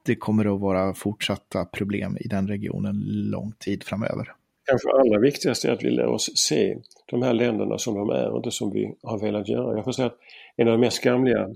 [0.07, 4.33] det kommer att vara fortsatta problem i den regionen lång tid framöver.
[4.65, 8.29] kanske allra viktigaste är att vi lär oss se de här länderna som de är
[8.29, 9.77] och inte som vi har velat göra.
[9.77, 10.19] Jag får säga att
[10.57, 11.51] en av de mest skamliga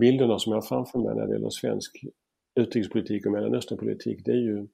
[0.00, 2.04] bilderna som jag har framför mig när det gäller svensk
[2.60, 4.66] utrikespolitik och Mellanösternpolitik det är ju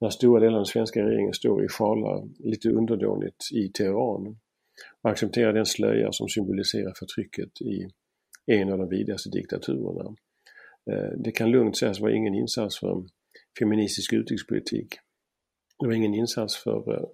[0.00, 4.38] när stora delar av den svenska regeringen står i sjalar lite underdånigt i Teheran
[5.02, 7.88] och accepterar den slöja som symboliserar förtrycket i
[8.46, 10.14] en av de vidrigaste diktaturerna.
[10.90, 13.04] Eh, det kan lugnt sägas vara ingen insats för
[13.58, 14.94] feministisk utrikespolitik.
[15.78, 17.04] Det var ingen insats för eh,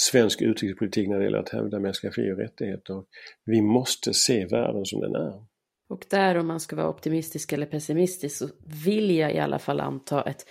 [0.00, 3.04] svensk utrikespolitik när det gäller att hävda mänskliga fri och rättigheter.
[3.44, 5.44] Vi måste se världen som den är.
[5.88, 8.48] Och där om man ska vara optimistisk eller pessimistisk så
[8.84, 10.46] vill jag i alla fall anta ett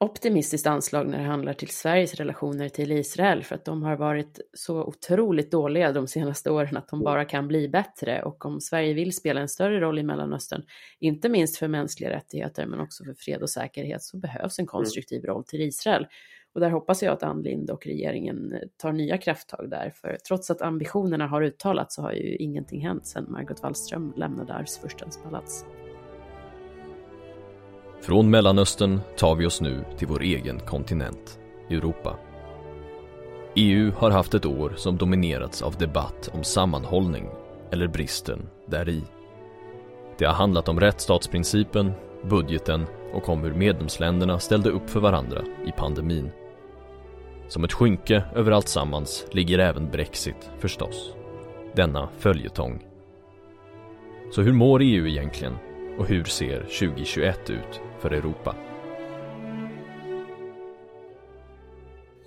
[0.00, 4.40] optimistiskt anslag när det handlar till Sveriges relationer till Israel för att de har varit
[4.52, 8.94] så otroligt dåliga de senaste åren att de bara kan bli bättre och om Sverige
[8.94, 10.62] vill spela en större roll i Mellanöstern,
[11.00, 15.24] inte minst för mänskliga rättigheter men också för fred och säkerhet så behövs en konstruktiv
[15.24, 16.06] roll till Israel.
[16.54, 20.50] Och där hoppas jag att Ann Linde och regeringen tar nya krafttag där, för trots
[20.50, 25.64] att ambitionerna har uttalats så har ju ingenting hänt sedan Margot Wallström lämnade arvsfurstens palats.
[28.00, 31.38] Från Mellanöstern tar vi oss nu till vår egen kontinent,
[31.70, 32.16] Europa.
[33.54, 37.28] EU har haft ett år som dominerats av debatt om sammanhållning,
[37.70, 39.02] eller bristen däri.
[40.18, 41.92] Det har handlat om rättsstatsprincipen,
[42.24, 46.30] budgeten och om hur medlemsländerna ställde upp för varandra i pandemin.
[47.48, 51.12] Som ett skynke över allt sammans ligger även Brexit förstås.
[51.74, 52.84] Denna följetong.
[54.32, 55.54] Så hur mår EU egentligen?
[55.98, 58.54] Och hur ser 2021 ut för Europa?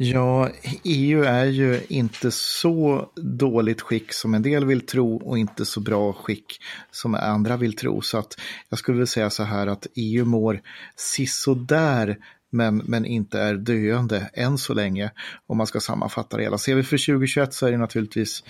[0.04, 0.50] Ja,
[0.84, 5.80] EU är ju inte så dåligt skick som en del vill tro och inte så
[5.80, 6.60] bra skick
[6.92, 8.02] som andra vill tro.
[8.02, 10.62] Så att jag skulle vilja säga så här att EU mår
[10.96, 12.18] sisådär
[12.52, 15.12] men, men inte är döende än så länge
[15.48, 16.58] om man ska sammanfatta det hela.
[16.58, 18.44] Ser vi för 2021 så är det naturligtvis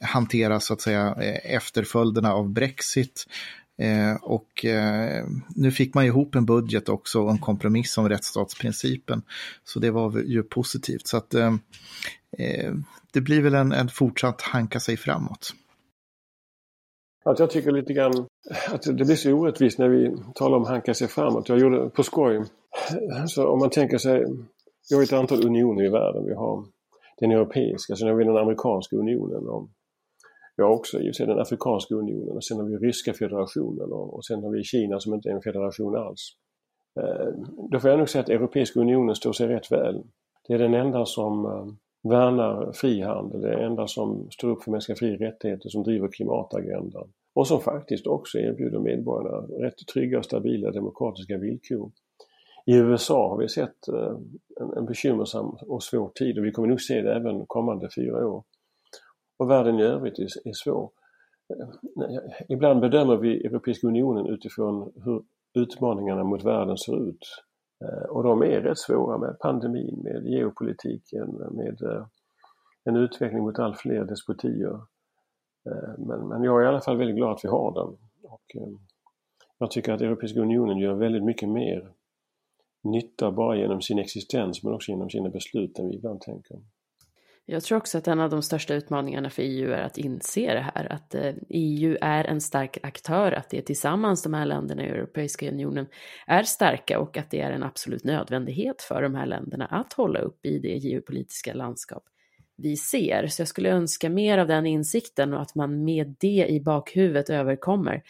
[0.00, 3.26] hantera så att säga eh, efterföljderna av Brexit
[3.78, 9.22] Eh, och eh, nu fick man ihop en budget också och en kompromiss om rättsstatsprincipen.
[9.64, 11.06] Så det var ju positivt.
[11.06, 11.54] Så att eh,
[12.38, 12.72] eh,
[13.12, 15.54] det blir väl en, en fortsatt hanka sig framåt.
[17.24, 18.26] Att jag tycker lite grann
[18.68, 21.48] att det blir så orättvist när vi talar om hanka sig framåt.
[21.48, 22.44] Jag gjorde på skoj.
[23.28, 24.24] Så om man tänker sig,
[24.90, 26.24] vi har ett antal unioner i världen.
[26.26, 26.64] Vi har
[27.18, 29.48] den europeiska, sen har vi den amerikanska unionen.
[29.48, 29.68] Och
[30.56, 34.24] vi har också i den Afrikanska unionen och sen har vi Ryska federationen och, och
[34.24, 36.36] sen har vi Kina som inte är en federation alls.
[37.00, 37.28] Eh,
[37.70, 40.02] då får jag nog säga att Europeiska unionen står sig rätt väl.
[40.48, 41.66] Det är den enda som eh,
[42.10, 46.08] värnar frihandel, det är den enda som står upp för mänskliga fri rättigheter, som driver
[46.08, 51.90] klimatagendan och som faktiskt också erbjuder medborgarna rätt trygga och stabila demokratiska villkor.
[52.66, 54.16] I USA har vi sett eh,
[54.60, 58.26] en, en bekymmersam och svår tid och vi kommer nog se det även kommande fyra
[58.26, 58.44] år
[59.42, 60.90] och världen i övrigt är, är svår.
[61.50, 65.22] Eh, ibland bedömer vi Europeiska unionen utifrån hur
[65.54, 67.26] utmaningarna mot världen ser ut.
[67.84, 72.06] Eh, och de är rätt svåra med pandemin, med geopolitiken, med eh,
[72.84, 74.80] en utveckling mot allt fler despotier.
[75.98, 77.98] Men, men jag är i alla fall väldigt glad att vi har den.
[78.30, 78.78] Och
[79.58, 81.92] jag tycker att Europeiska unionen gör väldigt mycket mer
[82.84, 86.56] nytta bara genom sin existens men också genom sina beslut än vi ibland tänker.
[87.46, 90.70] Jag tror också att en av de största utmaningarna för EU är att inse det
[90.74, 94.86] här, att eh, EU är en stark aktör, att det är tillsammans de här länderna
[94.86, 95.86] i Europeiska unionen
[96.26, 100.18] är starka och att det är en absolut nödvändighet för de här länderna att hålla
[100.18, 102.02] upp i det geopolitiska landskap
[102.56, 103.26] vi ser.
[103.26, 107.30] Så jag skulle önska mer av den insikten och att man med det i bakhuvudet
[107.30, 108.02] överkommer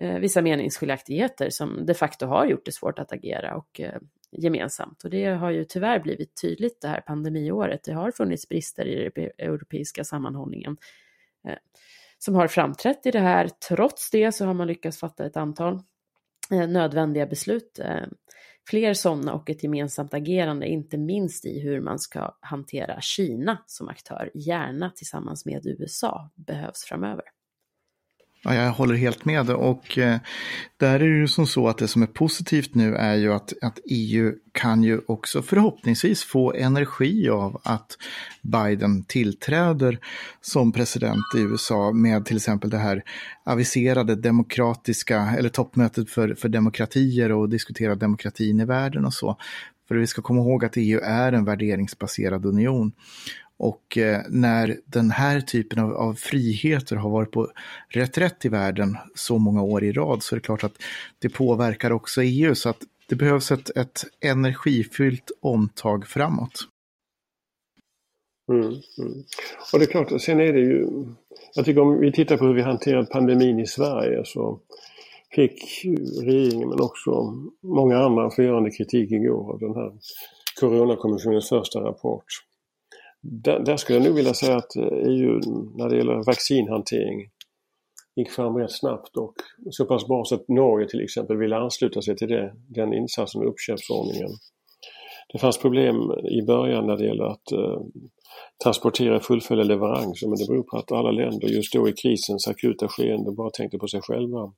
[0.00, 4.00] eh, vissa meningsskiljaktigheter som de facto har gjort det svårt att agera och eh,
[4.38, 5.04] gemensamt.
[5.04, 7.84] Och det har ju tyvärr blivit tydligt det här pandemiåret.
[7.84, 10.76] Det har funnits brister i den europeiska sammanhållningen
[11.48, 11.58] eh,
[12.18, 13.48] som har framträtt i det här.
[13.68, 15.74] Trots det så har man lyckats fatta ett antal
[16.50, 17.78] eh, nödvändiga beslut.
[17.78, 18.06] Eh,
[18.68, 23.88] fler sådana och ett gemensamt agerande, inte minst i hur man ska hantera Kina som
[23.88, 27.24] aktör, gärna tillsammans med USA, behövs framöver.
[28.48, 30.18] Ja, jag håller helt med och eh,
[30.76, 33.52] där är det ju som så att det som är positivt nu är ju att,
[33.62, 37.98] att EU kan ju också förhoppningsvis få energi av att
[38.42, 39.98] Biden tillträder
[40.40, 43.02] som president i USA med till exempel det här
[43.44, 49.36] aviserade demokratiska, eller toppmötet för, för demokratier och diskutera demokratin i världen och så.
[49.88, 52.92] För vi ska komma ihåg att EU är en värderingsbaserad union.
[53.58, 57.48] Och eh, när den här typen av, av, friheter har varit på
[57.88, 60.82] reträtt i världen så många år i rad så är det klart att
[61.18, 62.54] det påverkar också EU.
[62.54, 66.68] Så att det behövs ett, ett energifyllt omtag framåt.
[68.52, 69.24] Mm, mm.
[69.72, 70.86] Och det är klart, sen är det ju,
[71.54, 74.60] jag tycker om vi tittar på hur vi hanterar pandemin i Sverige så
[75.34, 75.84] fick
[76.22, 77.10] regeringen men också
[77.62, 79.92] många andra förgörande kritik igår av den här
[80.60, 82.24] Coronakommissionens första rapport.
[83.30, 85.40] Där, där, skulle jag nog vilja säga att eh, EU
[85.76, 87.30] när det gäller vaccinhantering
[88.16, 89.34] gick fram rätt snabbt och
[89.70, 93.40] så pass bra så att Norge till exempel ville ansluta sig till det, den insatsen
[93.40, 94.28] och uppköpsordningen.
[95.32, 95.96] Det fanns problem
[96.30, 97.80] i början när det gäller att eh,
[98.62, 102.88] transportera fullfölja leveranser men det beror på att alla länder just då i krisens akuta
[102.88, 104.52] skeende bara tänkte på sig själva.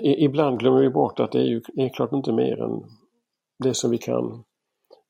[0.00, 2.82] I, ibland glömmer vi bort att det är ju är klart inte mer än
[3.64, 4.44] det som vi kan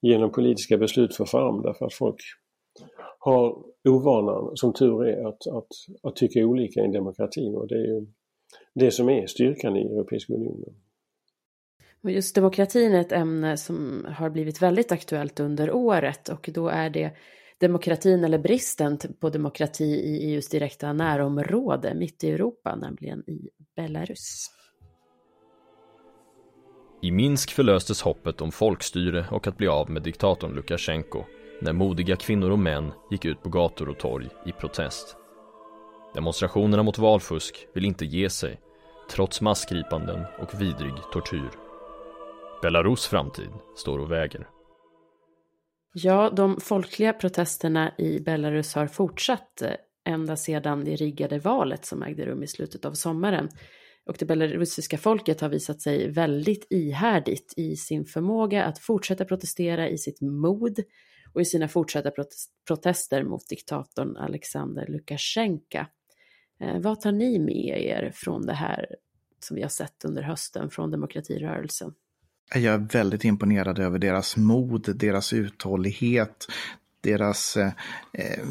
[0.03, 2.21] genom politiska beslut få fram därför att folk
[3.19, 5.69] har ovanan, som tur är, att, att,
[6.03, 8.07] att tycka olika i en demokrati och det är ju
[8.75, 10.75] det som är styrkan i Europeiska unionen.
[12.03, 16.69] Och just demokratin är ett ämne som har blivit väldigt aktuellt under året och då
[16.69, 17.13] är det
[17.59, 24.58] demokratin eller bristen på demokrati i EUs direkta närområde mitt i Europa, nämligen i Belarus.
[27.01, 31.25] I Minsk förlöstes hoppet om folkstyre och att bli av med diktatorn Lukasjenko
[31.61, 35.17] när modiga kvinnor och män gick ut på gator och torg i protest.
[36.15, 38.61] Demonstrationerna mot valfusk vill inte ge sig,
[39.11, 41.51] trots massgripanden och vidrig tortyr.
[42.63, 44.49] Belarus framtid står och väger.
[45.93, 49.73] Ja, de folkliga protesterna i Belarus har fortsatt eh,
[50.05, 53.49] ända sedan det riggade valet som ägde rum i slutet av sommaren.
[54.09, 59.89] Och det belarusiska folket har visat sig väldigt ihärdigt i sin förmåga att fortsätta protestera,
[59.89, 60.79] i sitt mod
[61.33, 62.11] och i sina fortsatta
[62.67, 65.79] protester mot diktatorn Alexander Lukasjenko.
[66.61, 68.87] Eh, vad tar ni med er från det här
[69.41, 71.95] som vi har sett under hösten från demokratirörelsen?
[72.55, 76.47] Jag är väldigt imponerad över deras mod, deras uthållighet,
[77.01, 77.67] deras eh,
[78.13, 78.45] eh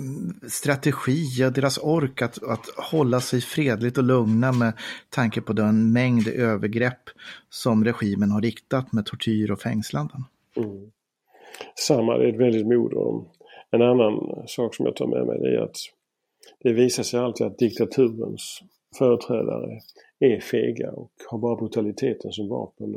[0.47, 4.73] strategi och deras ork att, att hålla sig fredligt och lugna med
[5.09, 7.09] tanke på den mängd övergrepp
[7.49, 10.23] som regimen har riktat med tortyr och fängslanden.
[10.55, 10.91] Mm.
[11.75, 12.93] Samma, det är ett väldigt mod.
[13.71, 15.77] En annan sak som jag tar med mig är att
[16.63, 18.61] det visar sig alltid att diktaturens
[18.97, 19.79] företrädare
[20.19, 22.95] är fega och har bara brutaliteten som vapen.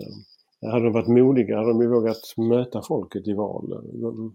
[0.62, 3.84] Hade de varit modiga hade de ju vågat möta folket i val,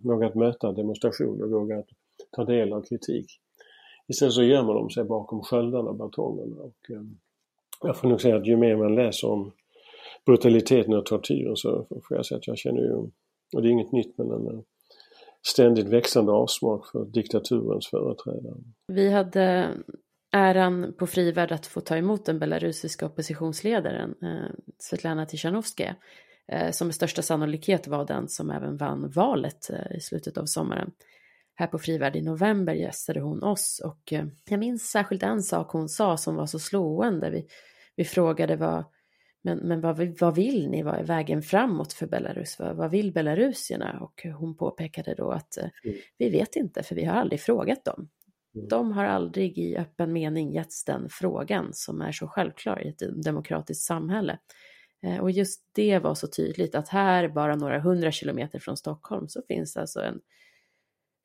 [0.03, 1.85] vågat möta demonstrationer, vågat
[2.31, 3.25] ta del av kritik.
[4.07, 6.55] Istället så gömmer de sig bakom sköldarna och batongerna.
[6.55, 7.17] Och, ehm,
[7.81, 9.51] jag får nog säga att ju mer man läser om
[10.25, 12.93] brutaliteten och tortyren så får jag säga att jag känner ju,
[13.53, 14.59] och det är inget nytt, men en eh,
[15.47, 18.55] ständigt växande avsmak för diktaturens företrädare.
[18.87, 19.69] Vi hade
[20.35, 25.95] äran på frivärd att få ta emot den belarusiska oppositionsledaren eh, Svetlana Tichanovskaja
[26.47, 30.45] eh, som med största sannolikhet var den som även vann valet eh, i slutet av
[30.45, 30.91] sommaren.
[31.55, 35.71] Här på Frivärd i november gästade hon oss och eh, jag minns särskilt en sak
[35.71, 37.29] hon sa som var så slående.
[37.29, 37.47] Vi,
[37.95, 38.83] vi frågade vad,
[39.43, 40.83] men, men vad, vad vill ni?
[40.83, 42.59] Vad är vägen framåt för Belarus?
[42.59, 43.99] Vad, vad vill belarusierna?
[44.01, 45.97] Och hon påpekade då att eh, mm.
[46.17, 48.09] vi vet inte för vi har aldrig frågat dem.
[48.55, 48.67] Mm.
[48.67, 53.23] De har aldrig i öppen mening getts den frågan som är så självklar i ett
[53.23, 54.39] demokratiskt samhälle.
[55.03, 59.27] Eh, och just det var så tydligt att här, bara några hundra kilometer från Stockholm,
[59.27, 60.19] så finns alltså en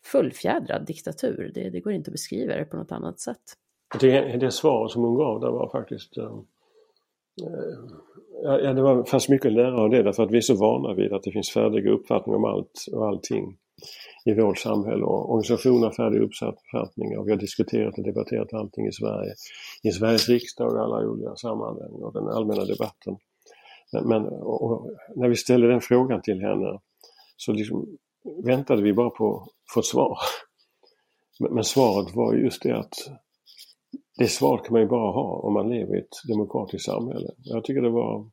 [0.04, 1.52] fullfjädrad diktatur.
[1.54, 3.42] Det, det går inte att beskriva det på något annat sätt.
[4.00, 6.40] Det, det svar som hon gav där var faktiskt äh,
[8.42, 10.94] Ja, det var, fanns mycket att lära av det därför att vi är så vana
[10.94, 13.56] vid att det finns färdiga uppfattningar om allt och allting
[14.24, 18.86] i vårt samhälle och organisationer har färdiga uppfattningar och vi har diskuterat och debatterat allting
[18.86, 19.34] i Sverige.
[19.82, 23.16] I Sveriges riksdag och alla olika sammanhang och den allmänna debatten.
[23.92, 26.78] Men och, när vi ställde den frågan till henne
[27.36, 27.86] så liksom
[28.44, 30.18] väntade vi bara på att få ett svar.
[31.40, 32.94] Men, men svaret var just det att
[34.18, 37.28] det svaret kan man ju bara ha om man lever i ett demokratiskt samhälle.
[37.38, 38.30] Jag tycker det var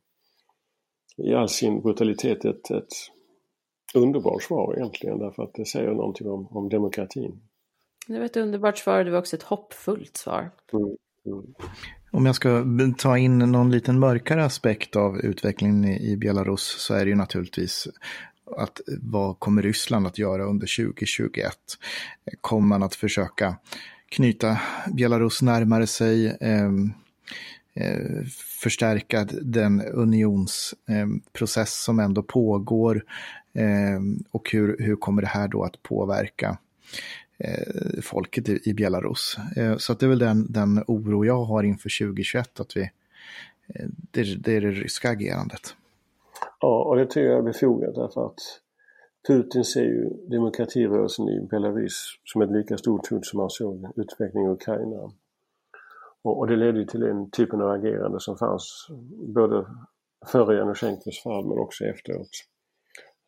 [1.16, 2.92] i all sin brutalitet ett, ett
[3.94, 7.40] underbart svar egentligen därför att det säger någonting om, om demokratin.
[8.06, 10.50] Det var ett underbart svar och det var också ett hoppfullt svar.
[10.72, 11.54] Mm, mm.
[12.10, 12.64] Om jag ska
[12.98, 17.88] ta in någon liten mörkare aspekt av utvecklingen i Belarus så är det ju naturligtvis
[18.56, 21.52] att vad kommer Ryssland att göra under 2021?
[22.40, 23.56] Kommer man att försöka
[24.08, 24.60] knyta
[24.92, 26.70] Belarus närmare sig, eh,
[27.80, 28.24] eh,
[28.60, 33.04] förstärka den unionsprocess eh, som ändå pågår
[33.52, 34.00] eh,
[34.30, 36.58] och hur, hur kommer det här då att påverka
[37.38, 39.36] eh, folket i, i Belarus.
[39.56, 42.82] Eh, så att det är väl den, den oro jag har inför 2021, att vi,
[43.74, 45.74] eh, det, det är det ryska agerandet.
[46.60, 48.40] Ja, och det tycker jag är befogat därför att
[49.28, 54.50] Putin ser ju demokratirörelsen i Belarus som ett lika stort hot som han såg utvecklingen
[54.50, 55.12] i Ukraina.
[56.28, 58.86] Och, och det ledde till den typen av agerande som fanns
[59.34, 59.66] både
[60.32, 62.30] före Janusjenkos fall men också efteråt.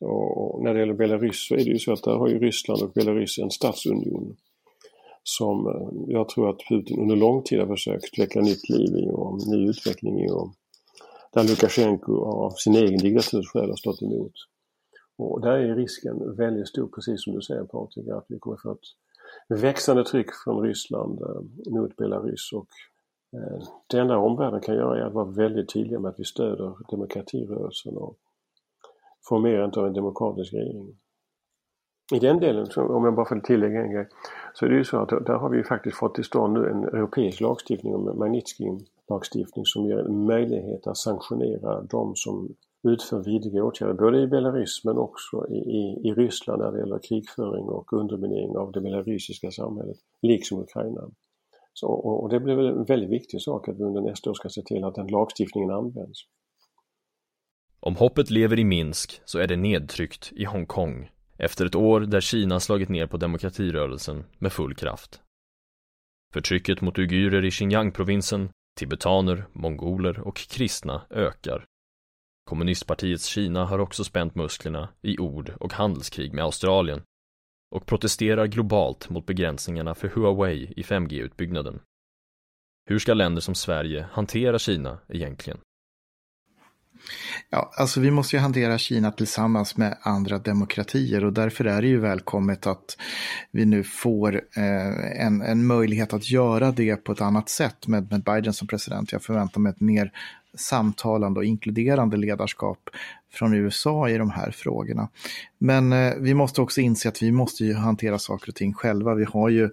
[0.00, 2.82] Och när det gäller Belarus så är det ju så att där har ju Ryssland
[2.82, 4.36] och Belarus en statsunion
[5.22, 9.10] som eh, jag tror att Putin under lång tid har försökt väcka nytt liv i
[9.12, 10.48] och ny utveckling i och
[11.32, 14.32] där Lukasjenko av sin egen diktaturs har stått emot.
[15.18, 18.72] Och där är risken väldigt stor, precis som du säger Patrik, att vi kommer få
[18.72, 22.68] ett växande tryck från Ryssland eh, mot Belarus och
[23.86, 27.96] det enda omvärlden kan göra är att vara väldigt tydliga med att vi stöder demokratirörelsen
[27.96, 28.16] och
[29.28, 30.96] formerandet av en demokratisk regering.
[32.12, 34.08] I den delen, om jag bara får tillägga en grej,
[34.54, 36.84] så är det ju så att där har vi faktiskt fått till stånd nu en
[36.84, 44.20] europeisk lagstiftning om Magnitsky-lagstiftning som ger möjlighet att sanktionera de som utför vidriga åtgärder, både
[44.20, 48.72] i Belarus men också i, i, i Ryssland när det gäller krigföring och underminering av
[48.72, 51.10] det belarusiska samhället, liksom Ukraina.
[51.72, 54.34] Så, och, och det blir väl en väldigt viktig sak att vi under nästa år
[54.34, 56.20] ska se till att den lagstiftningen används.
[57.80, 62.20] Om hoppet lever i Minsk så är det nedtryckt i Hongkong efter ett år där
[62.20, 65.20] Kina slagit ner på demokratirörelsen med full kraft.
[66.32, 68.48] Förtrycket mot uigurer i Xinjiang-provinsen,
[68.78, 71.64] tibetaner, mongoler och kristna ökar.
[72.44, 77.02] Kommunistpartiets Kina har också spänt musklerna i ord och handelskrig med Australien
[77.70, 81.80] och protesterar globalt mot begränsningarna för Huawei i 5G-utbyggnaden.
[82.86, 85.58] Hur ska länder som Sverige hantera Kina egentligen?
[87.50, 91.88] Ja, alltså vi måste ju hantera Kina tillsammans med andra demokratier och därför är det
[91.88, 92.96] ju välkommet att
[93.50, 98.10] vi nu får eh, en, en möjlighet att göra det på ett annat sätt med,
[98.10, 99.12] med Biden som president.
[99.12, 100.12] Jag förväntar mig ett mer
[100.54, 102.90] samtalande och inkluderande ledarskap
[103.32, 105.08] från USA i de här frågorna.
[105.58, 109.14] Men eh, vi måste också inse att vi måste ju hantera saker och ting själva.
[109.14, 109.70] Vi har ju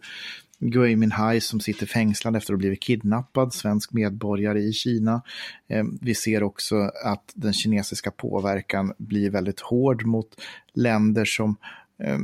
[0.60, 5.22] Gui Minhai som sitter fängslad efter att ha blivit kidnappad, svensk medborgare i Kina.
[5.68, 10.42] Eh, vi ser också att den kinesiska påverkan blir väldigt hård mot
[10.74, 11.56] länder som
[12.04, 12.20] eh,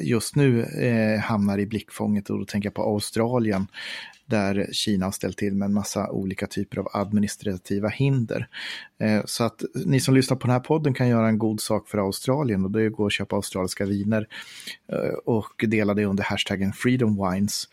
[0.00, 3.66] just nu eh, hamnar i blickfånget och då tänker jag på Australien
[4.26, 8.48] där Kina har ställt till med en massa olika typer av administrativa hinder.
[8.98, 11.88] Eh, så att ni som lyssnar på den här podden kan göra en god sak
[11.88, 14.28] för Australien och det är att gå och köpa australiska viner
[14.92, 17.68] eh, och dela det under hashtaggen Freedom Wines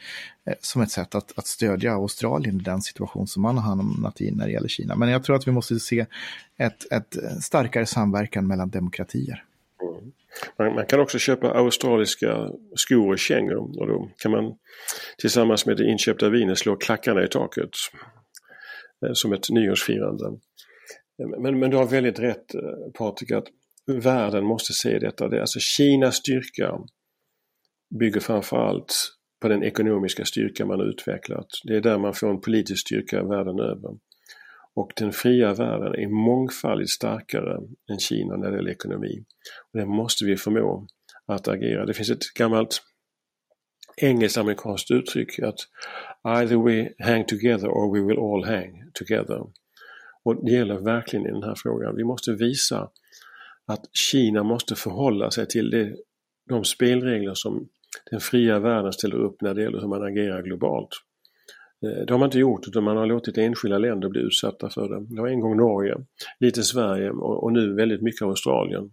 [0.46, 4.22] eh, som ett sätt att, att stödja Australien i den situation som man har hamnat
[4.22, 4.96] i när det gäller Kina.
[4.96, 6.06] Men jag tror att vi måste se
[6.58, 9.44] ett, ett starkare samverkan mellan demokratier.
[10.58, 14.56] Man, man, kan också köpa australiska skor och kängor och då kan man
[15.18, 17.70] tillsammans med det inköpta vinet slå klackarna i taket
[19.06, 20.26] eh, som ett nyårsfirande.
[21.42, 23.48] Men, men du har väldigt rätt eh, Patrik att
[23.88, 25.28] världen måste se detta.
[25.28, 26.80] Det är alltså Kinas styrka
[28.00, 28.94] bygger framförallt
[29.42, 31.48] på den ekonomiska styrka man har utvecklat.
[31.64, 33.98] Det är där man får en politisk styrka världen över.
[34.80, 37.58] Och den fria världen är mångfaldigt starkare
[37.92, 39.26] än Kina när det gäller ekonomi.
[39.72, 40.88] Och det måste vi förmå
[41.26, 41.86] att agera.
[41.86, 42.82] Det finns ett gammalt
[43.98, 45.60] engelskt-amerikanskt uttryck att
[46.28, 49.44] either we hang together or we will all hang together.
[50.24, 51.96] Och det gäller verkligen i den här frågan.
[51.96, 52.90] Vi måste visa
[53.66, 55.96] att Kina måste förhålla sig till det,
[56.50, 57.70] de spelregler som
[58.12, 60.90] den fria världen ställer upp när det gäller hur man agerar globalt.
[61.86, 64.90] Eh, det har man inte gjort utan man har låtit enskilda länder bli utsatta för
[64.90, 65.16] det.
[65.16, 65.96] Det var en gång Norge,
[66.40, 68.92] lite Sverige och, nu väldigt mycket Australien.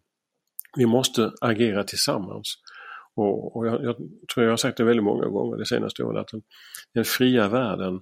[0.77, 2.55] Vi måste agera tillsammans.
[3.15, 3.97] Och, och jag, jag,
[4.35, 6.43] tror jag har sagt det väldigt många gånger de senaste åren att den,
[6.95, 8.01] den fria världen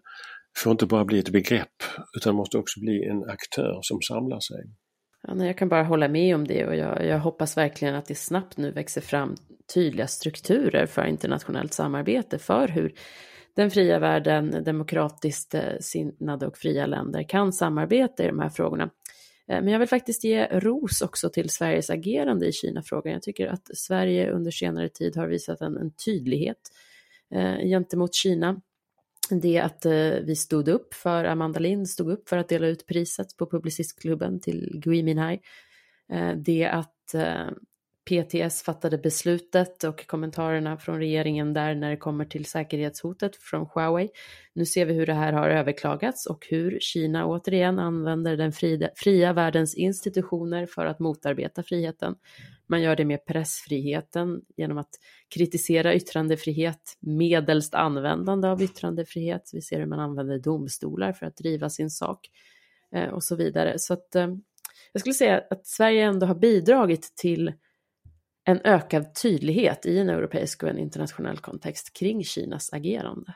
[0.59, 1.82] får inte bara bli ett begrepp
[2.16, 4.64] utan måste också bli en aktör som samlar sig.
[5.28, 8.14] Ja, jag kan bara hålla med om det och jag, jag, hoppas verkligen att det
[8.14, 9.37] snabbt nu växer fram
[9.74, 12.93] tydliga strukturer för internationellt samarbete för hur
[13.55, 18.90] den fria världen, demokratiskt eh, sinnade och fria länder kan samarbeta i de här frågorna.
[19.48, 23.12] Eh, men jag vill faktiskt ge ros också till Sveriges agerande i Kina-frågan.
[23.12, 26.70] Jag tycker att Sverige under senare tid har visat en, en tydlighet
[27.34, 28.61] eh, gentemot Kina.
[29.30, 32.86] Det att eh, vi stod upp för, Amanda Lind stod upp för att dela ut
[32.86, 35.40] priset på Publicistklubben till Gui Minhai.
[36.12, 37.48] Eh, det att eh,
[38.05, 44.11] PTS fattade beslutet och kommentarerna från regeringen där när det kommer till säkerhetshotet från Huawei.
[44.52, 48.90] Nu ser vi hur det här har överklagats och hur Kina återigen använder den fria,
[48.94, 52.14] fria världens institutioner för att motarbeta friheten.
[52.66, 54.90] Man gör det med pressfriheten genom att
[55.34, 59.50] kritisera yttrandefrihet, medelst användande av yttrandefrihet.
[59.52, 62.30] Vi ser hur man använder domstolar för att driva sin sak
[62.94, 63.78] eh, och så vidare.
[63.78, 64.28] Så att eh,
[64.92, 67.52] jag skulle säga att Sverige ändå har bidragit till
[68.45, 73.34] en ökad tydlighet i en europeisk och en internationell kontext kring Kinas agerande.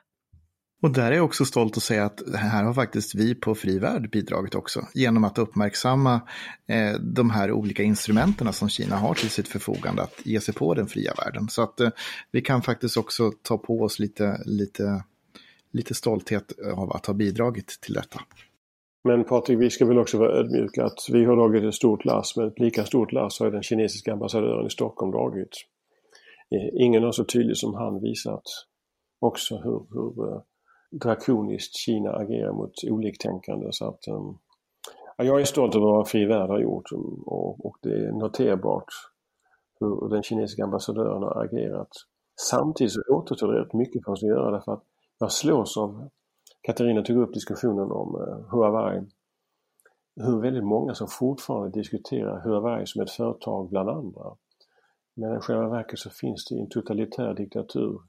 [0.83, 3.79] Och där är jag också stolt att säga att här har faktiskt vi på Fri
[3.79, 6.21] Värld bidragit också genom att uppmärksamma
[6.67, 10.75] eh, de här olika instrumenten som Kina har till sitt förfogande att ge sig på
[10.75, 11.49] den fria världen.
[11.49, 11.91] Så att eh,
[12.31, 15.05] vi kan faktiskt också ta på oss lite, lite,
[15.73, 18.21] lite stolthet av att ha bidragit till detta.
[19.09, 22.37] Men Patrik, vi ska väl också vara ödmjuka att vi har dragit ett stort lass,
[22.37, 25.53] men ett lika stort lass har den kinesiska ambassadören i Stockholm dragit.
[26.51, 28.43] Eh, ingen har så tydligt som han visat
[29.21, 30.41] också hur, hur eh,
[30.91, 33.67] drakoniskt Kina agerar mot oliktänkande.
[33.71, 34.35] Så att, ehm,
[35.17, 38.13] ja, jag är stolt över vad Fri Värld har gjort ehm, och, och det är
[38.13, 38.93] noterbart
[39.81, 41.91] hur den kinesiska ambassadören har agerat.
[42.41, 44.85] Samtidigt så återstår det rätt mycket för oss att göra därför att
[45.19, 46.09] jag slås av,
[46.61, 49.03] Katarina tog upp diskussionen om eh, Huawei,
[50.17, 54.37] hur väldigt många som fortfarande diskuterar Huawei som ett företag bland andra.
[55.15, 58.01] Men i själva verket så finns det en totalitär diktatur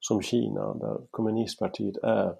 [0.00, 2.34] som Kina där kommunistpartiet är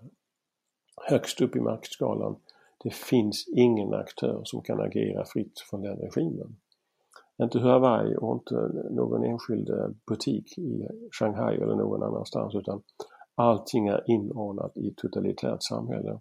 [1.08, 2.36] högst upp i maktskalan.
[2.84, 6.56] Det finns ingen aktör som kan agera fritt från den regimen.
[7.42, 8.54] Inte Huawei och inte
[8.90, 12.82] någon enskild eh, butik i Shanghai eller någon annanstans utan
[13.38, 16.20] allting är inordnat i ett totalitärt samhälle.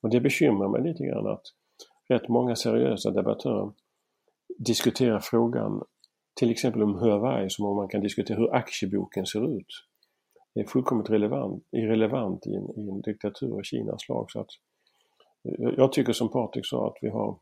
[0.00, 1.42] Och det bekymrar mig lite grann att
[2.08, 3.72] rätt många seriösa debattörer
[4.58, 5.82] diskuterar frågan
[6.36, 9.66] till exempel om Huawei som om man kan diskutera hur aktieboken ser ut
[10.54, 14.30] Det är fullkomligt relevant, irrelevant i en, i en diktatur av Kinas slag.
[14.30, 14.50] Så att,
[15.44, 17.38] eh, jag tycker som Patrik sa att vi har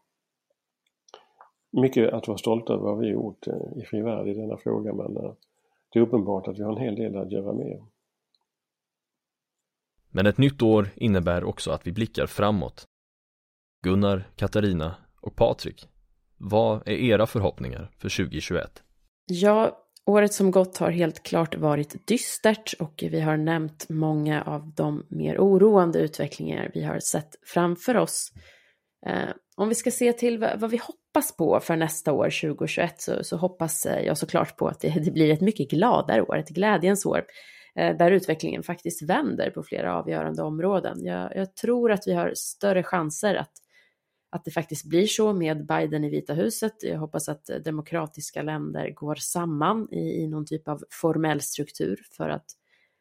[1.72, 4.92] mycket att vara stolta över vad vi gjort eh, i Fri Värld i denna fråga
[4.92, 5.32] men eh,
[5.92, 7.82] det är uppenbart att vi har en hel del att göra mer.
[10.16, 12.84] Men ett nytt år innebär också att vi blickar framåt.
[13.84, 15.88] Gunnar, Katarina och Patrik,
[16.36, 18.82] vad är era förhoppningar för 2021?
[19.26, 24.72] Ja, Året som gått har helt klart varit dystert och vi har nämnt många av
[24.76, 28.32] de mer oroande utvecklingar vi har sett framför oss.
[29.06, 33.24] Eh, om vi ska se till vad, vi hoppas på för nästa år, 2021, så,
[33.24, 37.06] så hoppas jag såklart på att det, det, blir ett mycket gladare år, ett glädjens
[37.06, 37.24] år,
[37.76, 41.04] Eh, där utvecklingen faktiskt vänder på flera avgörande områden.
[41.04, 43.52] Jag, jag tror att vi har större chanser att
[44.30, 46.72] att det faktiskt blir så med Biden i Vita huset.
[46.80, 52.00] Jag hoppas att eh, demokratiska länder går samman i, i någon typ av formell struktur
[52.16, 52.46] för att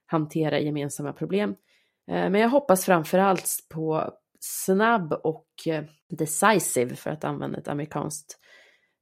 [0.05, 1.49] hantera gemensamma problem.
[2.11, 7.67] Eh, men jag hoppas framför allt på snabb och eh, decisive, för att använda ett
[7.67, 8.44] amerikanskt Eh,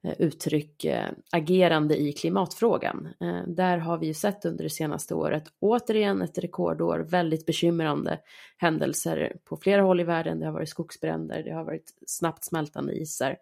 [0.04, 3.08] Eh, uttryck eh, agerande i klimatfrågan.
[3.20, 8.20] Eh, där har vi ju sett under det senaste året återigen ett rekordår, väldigt bekymrande
[8.56, 10.40] händelser på flera håll i världen.
[10.40, 13.36] Det har varit skogsbränder, det har varit snabbt smältande isar,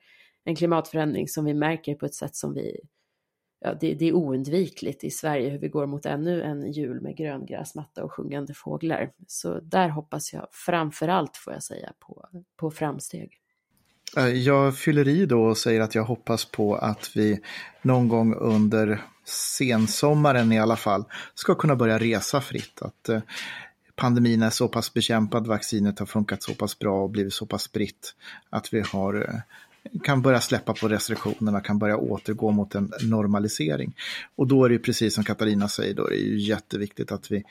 [0.44, 2.80] en klimatförändring som vi märker på ett sätt som vi
[3.64, 7.16] Ja, det, det är oundvikligt i Sverige hur vi går mot ännu en jul med
[7.16, 9.12] gröngräsmatta och sjungande fåglar.
[9.26, 13.41] Så där hoppas jag framför allt, får jag säga, på, på framsteg.
[14.16, 17.40] Eh, jag fyller i då och säger att jag hoppas på att vi
[17.82, 21.04] någon gång under sensommaren i alla fall
[21.34, 22.82] ska kunna börja resa fritt.
[22.82, 23.20] Att eh,
[23.96, 27.62] pandemin är så pass bekämpad, vaccinet har funkat så pass bra och blivit så pass
[27.62, 28.14] spritt
[28.50, 29.40] att vi har eh,
[30.04, 33.94] kan börja släppa på restriktionerna, kan börja återgå mot en normalisering.
[34.36, 37.44] Och då är det precis som Katarina säger, då är det ju jätteviktigt att vi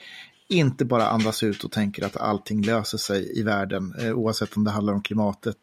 [0.52, 4.64] inte bara andas ut och tänker att allting löser sig i världen, eh, oavsett om
[4.64, 5.58] det handlar om klimatet,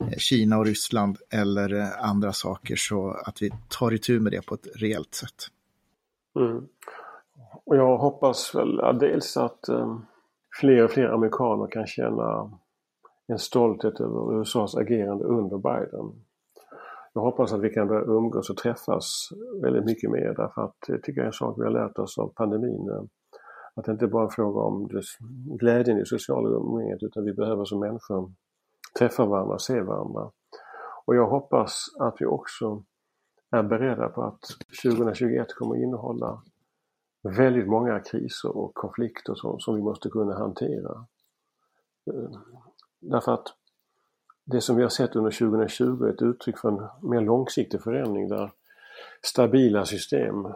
[0.00, 4.46] eh, Kina och Ryssland eller eh, andra saker, så att vi tar itu med det
[4.46, 5.48] på ett reellt sätt.
[6.36, 6.66] Mm.
[7.64, 9.98] Och jag hoppas väl ja, dels att eh,
[10.60, 12.50] fler och fler amerikaner kan känna
[13.26, 16.24] en stolthet över USAs agerande under Biden.
[17.12, 19.28] Jag hoppas att vi kan börja umgås och träffas
[19.62, 21.98] väldigt mycket mer därför att eh, jag tycker det är en sak vi har lärt
[21.98, 23.02] oss av pandemin eh,
[23.74, 24.88] att det inte bara är en fråga om
[25.58, 28.32] glädjen i sociala umgänget utan vi behöver som människor
[28.98, 30.30] träffa varandra, se varandra.
[31.04, 32.84] Och jag hoppas att vi också
[33.50, 34.40] är beredda på att
[34.82, 36.42] 2021 kommer innehålla
[37.22, 41.06] väldigt många kriser och konflikter som, som vi måste kunna hantera.
[42.10, 42.40] Eh,
[43.00, 43.46] därför att
[44.44, 48.28] det som vi har sett under 2020 är ett uttryck för en mer långsiktig förändring
[48.28, 48.52] där
[49.22, 50.46] stabila system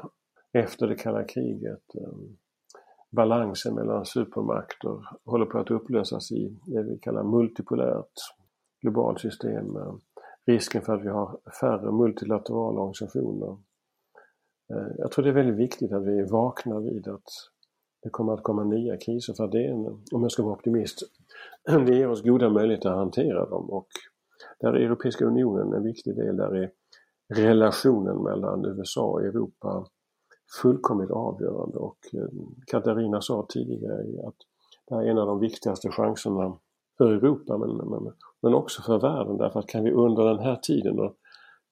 [0.52, 2.12] efter det kalla kriget eh,
[3.11, 8.12] balansen mellan supermakter håller på att upplösas i det vi kallar multipolärt
[8.82, 9.66] globalt system.
[10.46, 13.56] Risken för att vi har färre multilaterala organisationer.
[14.72, 17.28] Eh, jag tror det är väldigt viktigt att vi vaknar vid att
[18.02, 20.98] det kommer att komma nya kriser för det är en, om jag ska vara optimist,
[21.86, 23.88] det ger oss goda möjligheter att hantera dem och
[24.61, 26.70] där är Europeiska unionen en viktig del, där är
[27.34, 29.86] relationen mellan USA och Europa
[30.62, 32.28] fullkomligt avgörande och eh,
[32.66, 34.36] Katarina sa tidigare att
[34.86, 36.59] det här är en av de viktigaste chanserna
[36.99, 40.57] för Europa men, men, men också för världen därför att kan vi under den här
[40.57, 41.14] tiden, och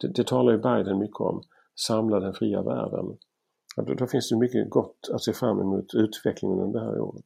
[0.00, 1.42] det, det talar ju Biden mycket om,
[1.80, 3.16] samla den fria världen.
[3.76, 7.24] Då, då finns det mycket gott att se fram emot utvecklingen under det här året.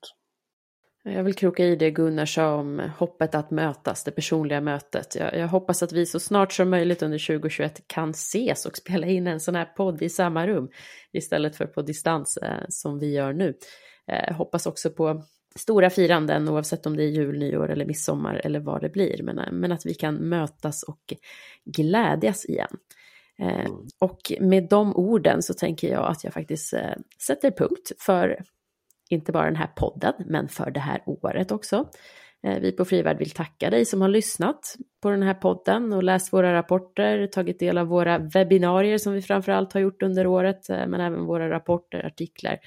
[1.03, 5.17] Jag vill kroka i det Gunnar sa om hoppet att mötas, det personliga mötet.
[5.19, 9.07] Jag, jag, hoppas att vi så snart som möjligt under 2021 kan ses och spela
[9.07, 10.69] in en sån här podd i samma rum
[11.13, 13.55] istället för på distans eh, som vi gör nu.
[14.07, 15.23] Eh, hoppas också på
[15.57, 19.23] stora firanden oavsett om det är jul, nyår eller midsommar eller vad det blir.
[19.23, 21.15] Men, eh, men att vi kan mötas och
[21.65, 22.77] glädjas igen.
[23.39, 23.73] Eh, mm.
[23.99, 26.95] och med de orden så tänker jag att jag faktiskt eh,
[27.27, 28.45] sätter punkt för
[29.11, 31.89] inte bara den här podden, men för det här året också.
[32.43, 36.03] Eh, vi på Frivärd vill tacka dig som har lyssnat på den här podden och
[36.03, 40.71] läst våra rapporter, tagit del av våra webbinarier som vi framförallt har gjort under året,
[40.71, 42.59] eh, men även våra rapporter, artiklar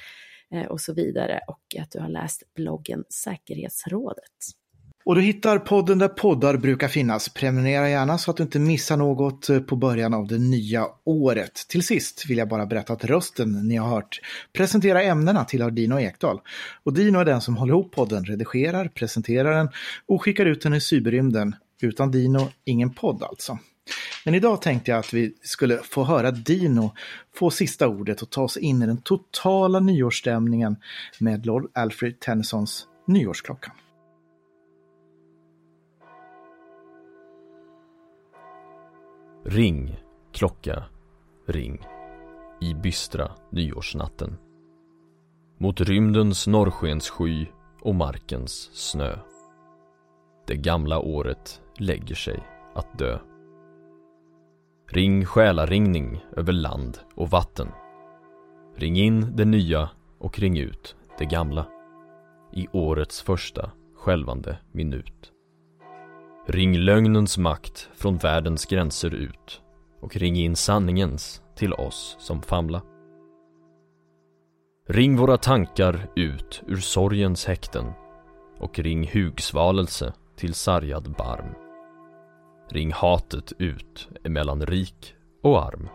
[0.51, 4.62] eh, och så vidare och att du har läst bloggen Säkerhetsrådet.
[5.05, 7.29] Och du hittar podden där poddar brukar finnas.
[7.29, 11.65] Prenumerera gärna så att du inte missar något eh, på början av det nya året.
[11.69, 14.19] Till sist vill jag bara berätta att rösten ni har hört
[14.53, 16.39] presentera ämnena tillhör Dino Ekdal.
[16.83, 19.69] Och Dino är den som håller ihop podden, redigerar, presenterar den
[20.07, 21.55] och skickar ut den i cyberrymden.
[21.81, 23.57] Utan Dino, ingen podd alltså.
[24.25, 26.93] Men idag tänkte jag att vi skulle få höra Dino
[27.35, 30.75] få sista ordet och ta oss in i den totala nyårsstämningen
[31.19, 33.71] med Lord Alfred Tennysons nyårsklocka.
[39.45, 39.99] Ring,
[40.31, 40.83] klocka,
[41.47, 41.81] ring
[42.61, 44.37] i bystra nyårsnatten.
[45.57, 47.45] Mot rymdens norrskenssky
[47.81, 49.17] och markens snö.
[50.47, 52.43] Det gamla året lägger sig
[52.75, 53.19] att dö.
[54.89, 57.67] Ring själaringning över land och vatten.
[58.75, 59.89] Ring in det nya
[60.19, 61.65] och ring ut det gamla.
[62.53, 65.32] I årets första skälvande minut.
[66.45, 69.61] Ring lögnens makt från världens gränser ut
[70.01, 72.81] och ring in sanningens till oss som famla.
[74.87, 77.91] Ring våra tankar ut ur sorgens häkten
[78.59, 81.55] och ring hugsvalelse till sargad barm.
[82.69, 85.89] Ring hatet ut emellan rik och arm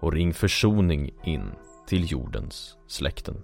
[0.00, 1.50] och ring försoning in
[1.86, 3.42] till jordens släkten.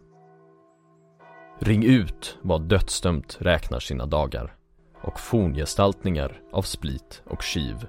[1.58, 4.56] Ring ut vad dödsdömt räknar sina dagar
[5.02, 7.86] och forngestaltningar av split och kiv.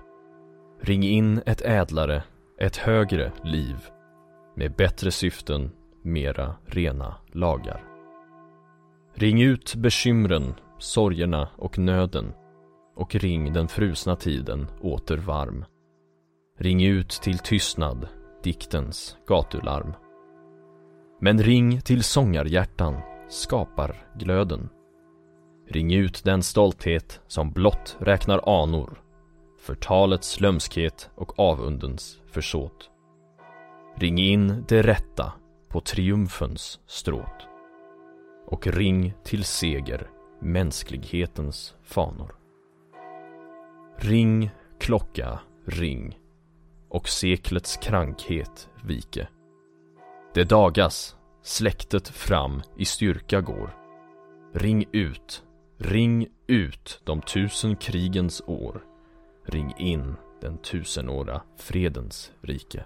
[0.81, 2.23] Ring in ett ädlare,
[2.59, 3.77] ett högre liv
[4.55, 5.71] med bättre syften,
[6.03, 7.83] mera rena lagar.
[9.13, 12.33] Ring ut bekymren, sorgerna och nöden
[12.95, 15.65] och ring den frusna tiden åter varm.
[16.59, 18.07] Ring ut till tystnad,
[18.43, 19.93] diktens gatularm.
[21.21, 22.95] Men ring till sångarhjärtan,
[23.29, 24.69] skapar glöden.
[25.73, 29.01] Ring ut den stolthet som blott räknar anor,
[29.59, 32.89] förtalets lömskhet och avundens försåt.
[33.95, 35.33] Ring in det rätta
[35.69, 37.47] på triumfens stråt
[38.47, 40.09] och ring till seger
[40.41, 42.35] mänsklighetens fanor.
[43.97, 46.19] Ring, klocka, ring
[46.89, 49.27] och seklets krankhet vike.
[50.33, 53.77] Det dagas, släktet fram i styrka går.
[54.53, 55.43] Ring ut
[55.83, 58.83] Ring ut de tusen krigens år.
[59.45, 62.85] Ring in den tusenåra fredens rike.